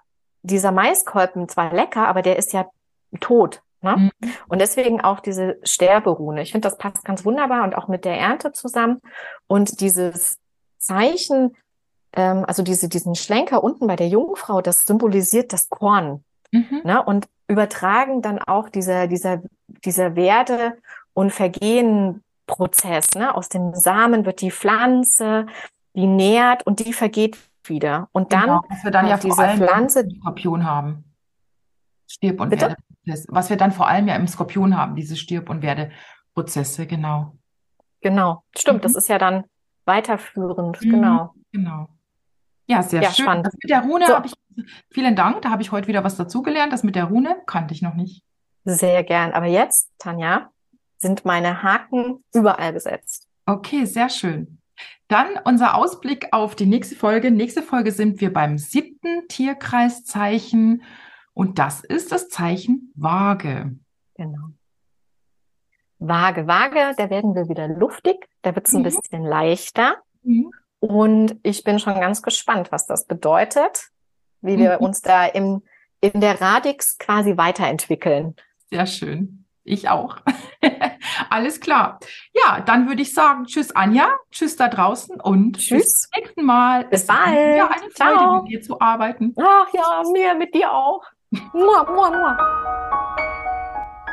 dieser 0.43 0.73
Maiskolben 0.73 1.49
zwar 1.49 1.73
lecker, 1.73 2.09
aber 2.09 2.23
der 2.23 2.37
ist 2.37 2.53
ja 2.53 2.67
tot. 3.21 3.63
Ne? 3.83 4.11
Mhm. 4.21 4.33
Und 4.49 4.61
deswegen 4.61 5.03
auch 5.03 5.21
diese 5.21 5.59
Sterberune. 5.63 6.41
Ich 6.43 6.53
finde, 6.53 6.67
das 6.69 6.79
passt 6.79 7.05
ganz 7.05 7.25
wunderbar 7.25 7.63
und 7.65 7.77
auch 7.77 7.89
mit 7.89 8.05
der 8.07 8.19
Ernte 8.19 8.53
zusammen. 8.53 9.01
Und 9.47 9.81
dieses 9.81 10.39
Zeichen, 10.79 11.57
ähm, 12.15 12.45
also 12.47 12.63
diese, 12.63 12.89
diesen 12.89 13.15
Schlenker 13.17 13.63
unten 13.63 13.87
bei 13.87 13.97
der 13.97 14.09
Jungfrau, 14.09 14.63
das 14.63 14.85
symbolisiert 14.85 15.53
das 15.53 15.69
Korn. 15.69 16.25
Mhm. 16.53 16.81
Ne? 16.85 17.03
Und 17.05 17.27
übertragen 17.49 18.23
dann 18.23 18.39
auch 18.39 18.71
dieser, 18.71 19.09
dieser, 19.09 19.43
dieser 19.87 20.17
Werte- 20.17 20.77
und 21.15 21.33
Vergehen-Prozess. 21.33 23.15
Ne? 23.15 23.35
Aus 23.35 23.49
dem 23.49 23.75
Samen 23.75 24.27
wird 24.27 24.41
die 24.41 24.51
Pflanze, 24.51 25.47
die 25.95 26.07
nährt 26.07 26.67
und 26.67 26.81
die 26.81 26.93
vergeht 26.93 27.39
wieder. 27.65 28.09
Und 28.13 28.33
dann, 28.33 28.43
genau, 28.43 28.63
was 28.69 28.85
wir 28.85 28.91
dann 28.91 29.07
ja 29.07 29.17
diese 29.17 29.35
vor 29.35 29.45
allem 29.45 29.59
Pflanze, 29.59 30.01
im 30.01 30.11
Skorpion 30.21 30.65
haben. 30.65 31.05
Stirb- 32.09 32.41
und 32.41 32.51
Werdeprozess. 32.51 33.27
Was 33.29 33.51
wir 33.51 33.57
dann 33.57 33.73
vor 33.73 33.89
allem 33.89 34.07
ja 34.09 34.17
im 34.17 34.29
Skorpion 34.29 34.77
haben, 34.77 34.95
diese 34.95 35.17
Stirb- 35.17 35.51
und 35.51 35.63
Werdeprozesse, 35.63 36.87
genau. 36.87 37.37
Genau, 38.01 38.45
stimmt. 38.57 38.79
Mhm. 38.79 38.83
Das 38.83 38.95
ist 38.95 39.09
ja 39.09 39.19
dann 39.19 39.45
weiterführend, 39.85 40.81
mhm. 40.83 40.91
genau. 40.91 41.35
Genau. 41.53 41.89
Ja, 42.69 42.83
sehr 42.83 43.03
ja, 43.03 43.11
schön. 43.11 43.25
Spannend. 43.25 43.47
Das 43.47 43.55
mit 43.55 43.71
der 43.71 43.83
Rune 43.83 44.07
so. 44.07 44.15
habe 44.15 44.27
ich, 44.27 44.35
vielen 44.91 45.17
Dank, 45.17 45.43
da 45.43 45.51
habe 45.51 45.63
ich 45.63 45.73
heute 45.73 45.89
wieder 45.89 46.05
was 46.05 46.17
dazugelernt. 46.17 46.73
Das 46.73 46.83
mit 46.83 46.97
der 46.97 47.05
Rune 47.05 47.37
kannte 47.47 47.75
ich 47.75 47.83
noch 47.83 47.95
nicht. 47.95 48.23
Sehr 48.67 49.05
gern. 49.05 49.33
Aber 49.33 49.47
jetzt, 49.47 49.91
Tanja, 49.99 50.51
sind 50.99 51.25
meine 51.25 51.63
Haken 51.63 52.25
überall 52.35 52.73
gesetzt. 52.73 53.29
Okay, 53.47 53.85
sehr 53.85 54.09
schön. 54.11 54.59
Dann 55.09 55.39
unser 55.45 55.77
Ausblick 55.77 56.29
auf 56.33 56.57
die 56.57 56.67
nächste 56.67 56.97
Folge. 56.97 57.31
Nächste 57.31 57.63
Folge 57.63 57.93
sind 57.93 58.21
wir 58.21 58.33
beim 58.33 58.59
siebten 58.59 59.29
Tierkreiszeichen 59.29 60.83
und 61.33 61.59
das 61.61 61.85
ist 61.85 62.11
das 62.11 62.29
Zeichen 62.29 62.93
Waage. 62.97 63.77
Genau. 64.17 64.49
Waage, 65.99 66.47
Waage, 66.47 66.95
da 66.97 67.09
werden 67.09 67.35
wir 67.35 67.49
wieder 67.49 67.69
luftig, 67.69 68.29
da 68.43 68.55
wird 68.55 68.67
es 68.67 68.75
ein 68.75 68.81
mhm. 68.81 68.85
bisschen 68.85 69.23
leichter. 69.23 69.97
Mhm. 70.23 70.51
Und 70.81 71.37
ich 71.43 71.63
bin 71.63 71.79
schon 71.79 71.95
ganz 71.95 72.21
gespannt, 72.21 72.73
was 72.73 72.87
das 72.87 73.07
bedeutet, 73.07 73.91
wie 74.41 74.59
wir 74.59 74.79
mhm. 74.79 74.87
uns 74.87 75.03
da 75.03 75.25
im, 75.25 75.63
in 76.01 76.21
der 76.21 76.41
Radix 76.41 76.99
quasi 76.99 77.37
weiterentwickeln. 77.37 78.35
Sehr 78.71 78.87
schön. 78.87 79.45
Ich 79.65 79.89
auch. 79.89 80.19
Alles 81.31 81.61
klar. 81.61 81.99
Ja, 82.33 82.61
dann 82.61 82.89
würde 82.89 83.03
ich 83.03 83.13
sagen, 83.13 83.47
tschüss 83.47 83.75
Anja, 83.75 84.09
tschüss 84.31 84.57
da 84.57 84.69
draußen 84.69 85.21
und 85.21 85.59
tschüss. 85.59 85.83
bis 85.83 86.01
zum 86.01 86.11
nächsten 86.21 86.45
Mal. 86.45 86.85
Bis 86.85 87.07
bald. 87.07 87.57
Ja, 87.57 87.69
eine 87.69 87.91
Freude, 87.91 88.43
mit 88.43 88.53
dir 88.53 88.63
zu 88.63 88.81
arbeiten. 88.81 89.35
Ach 89.39 89.67
ja, 89.73 90.03
mir 90.13 90.35
mit 90.37 90.55
dir 90.55 90.73
auch. 90.73 91.03
Mua, 91.53 91.85
mua, 91.93 92.11
mua. 92.11 92.39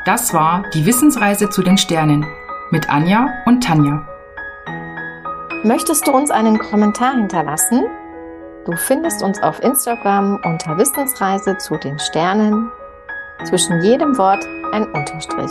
Das 0.04 0.34
war 0.34 0.64
die 0.74 0.84
Wissensreise 0.84 1.48
zu 1.48 1.62
den 1.62 1.78
Sternen 1.78 2.26
mit 2.70 2.90
Anja 2.90 3.28
und 3.46 3.62
Tanja. 3.62 4.06
Möchtest 5.62 6.06
du 6.06 6.12
uns 6.12 6.30
einen 6.30 6.58
Kommentar 6.58 7.14
hinterlassen? 7.14 7.84
Du 8.66 8.76
findest 8.76 9.22
uns 9.22 9.40
auf 9.42 9.62
Instagram 9.62 10.40
unter 10.44 10.76
Wissensreise 10.76 11.56
zu 11.58 11.76
den 11.76 11.98
Sternen. 11.98 12.70
Zwischen 13.42 13.82
jedem 13.82 14.16
Wort 14.16 14.44
ein 14.72 14.84
Unterstrich. 14.92 15.50